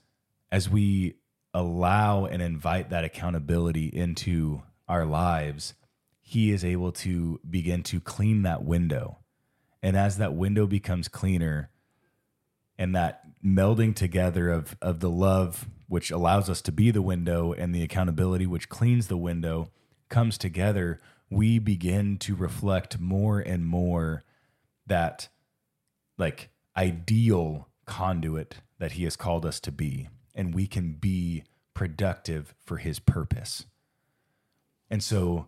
as 0.53 0.69
we 0.69 1.15
allow 1.55 2.27
and 2.27 2.43
invite 2.43 2.91
that 2.91 3.03
accountability 3.03 3.87
into 3.87 4.61
our 4.87 5.07
lives, 5.07 5.73
he 6.21 6.51
is 6.51 6.67
able 6.67 6.93
to 6.93 7.41
begin 7.49 7.83
to 7.85 7.99
clean 7.99 8.43
that 8.43 8.63
window. 8.63 9.21
And 9.83 9.97
as 9.97 10.19
that 10.19 10.35
window 10.35 10.67
becomes 10.67 11.09
cleaner 11.09 11.71
and 12.79 12.95
that 12.95 13.23
melding 13.45 13.95
together 13.95 14.51
of 14.51 14.77
of 14.83 15.01
the 15.01 15.11
love 15.11 15.69
which 15.87 16.11
allows 16.11 16.51
us 16.51 16.61
to 16.63 16.73
be 16.73 16.91
the 16.91 17.03
window 17.03 17.53
and 17.53 17.75
the 17.75 17.83
accountability 17.83 18.47
which 18.47 18.69
cleans 18.69 19.07
the 19.07 19.17
window 19.17 19.71
comes 20.09 20.37
together, 20.37 21.01
we 21.31 21.59
begin 21.59 22.19
to 22.19 22.35
reflect 22.35 22.99
more 22.99 23.41
and 23.41 23.67
more 23.67 24.23
that 24.87 25.29
like 26.19 26.51
ideal 26.77 27.69
conduit 27.87 28.57
that 28.79 28.93
he 28.93 29.05
has 29.05 29.17
called 29.17 29.47
us 29.47 29.61
to 29.61 29.73
be 29.73 30.09
and 30.35 30.55
we 30.55 30.67
can 30.67 30.93
be 30.93 31.43
productive 31.75 32.55
for 32.65 32.77
his 32.77 32.99
purpose. 32.99 33.67
And 34.91 35.03
so 35.03 35.47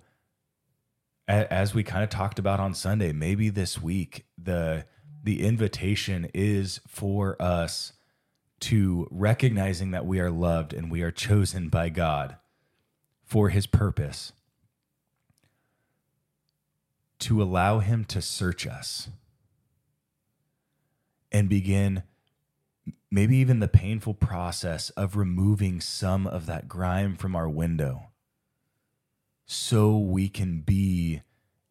as 1.30 1.74
we 1.74 1.82
kind 1.82 2.02
of 2.02 2.10
talked 2.10 2.38
about 2.38 2.60
on 2.60 2.74
Sunday, 2.74 3.12
maybe 3.12 3.48
this 3.48 3.80
week 3.80 4.26
the 4.36 4.84
the 5.22 5.44
invitation 5.44 6.28
is 6.32 6.80
for 6.88 7.40
us 7.40 7.92
to 8.58 9.06
recognizing 9.10 9.90
that 9.90 10.06
we 10.06 10.18
are 10.18 10.30
loved 10.30 10.72
and 10.72 10.90
we 10.90 11.02
are 11.02 11.10
chosen 11.10 11.68
by 11.68 11.88
God 11.88 12.36
for 13.22 13.50
his 13.50 13.66
purpose 13.66 14.32
to 17.20 17.42
allow 17.42 17.80
him 17.80 18.04
to 18.06 18.22
search 18.22 18.66
us 18.66 19.08
and 21.30 21.48
begin 21.48 22.02
maybe 23.10 23.36
even 23.36 23.60
the 23.60 23.68
painful 23.68 24.14
process 24.14 24.90
of 24.90 25.16
removing 25.16 25.80
some 25.80 26.26
of 26.26 26.46
that 26.46 26.66
grime 26.66 27.14
from 27.14 27.36
our 27.36 27.48
window 27.48 28.09
so 29.52 29.98
we 29.98 30.28
can 30.28 30.60
be 30.60 31.22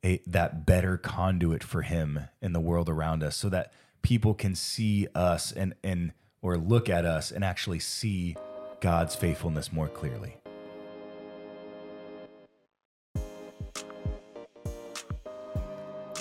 a, 0.04 0.22
that 0.28 0.66
better 0.66 0.98
conduit 0.98 1.64
for 1.64 1.82
him 1.82 2.20
in 2.42 2.52
the 2.52 2.60
world 2.60 2.90
around 2.90 3.24
us 3.24 3.38
so 3.38 3.48
that 3.48 3.72
people 4.02 4.34
can 4.34 4.54
see 4.54 5.08
us 5.16 5.54
and 5.54 5.74
and 5.82 6.12
or 6.42 6.58
look 6.58 6.90
at 6.90 7.06
us 7.06 7.32
and 7.32 7.42
actually 7.42 7.80
see 7.80 8.36
God's 8.82 9.16
faithfulness 9.16 9.72
more 9.72 9.88
clearly. 9.88 10.36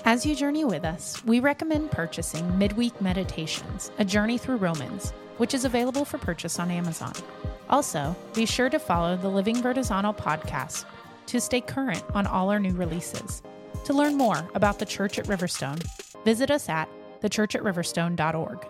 As 0.04 0.24
you 0.24 0.36
journey 0.36 0.64
with 0.64 0.84
us, 0.84 1.24
we 1.24 1.40
recommend 1.40 1.90
purchasing 1.90 2.56
Midweek 2.56 3.00
Meditations, 3.00 3.90
A 3.98 4.04
Journey 4.04 4.38
Through 4.38 4.58
Romans, 4.58 5.10
which 5.38 5.54
is 5.54 5.64
available 5.64 6.04
for 6.04 6.18
purchase 6.18 6.60
on 6.60 6.70
Amazon. 6.70 7.14
Also, 7.68 8.14
be 8.32 8.46
sure 8.46 8.70
to 8.70 8.78
follow 8.78 9.16
the 9.16 9.28
Living 9.28 9.56
Vertizontal 9.56 10.16
podcast 10.16 10.84
to 11.28 11.40
stay 11.40 11.60
current 11.60 12.02
on 12.14 12.26
all 12.26 12.50
our 12.50 12.58
new 12.58 12.72
releases. 12.72 13.42
To 13.84 13.92
learn 13.92 14.16
more 14.16 14.48
about 14.54 14.78
the 14.78 14.86
church 14.86 15.18
at 15.18 15.26
Riverstone, 15.26 15.82
visit 16.24 16.50
us 16.50 16.68
at 16.68 16.88
thechurchatriverstone.org. 17.22 18.66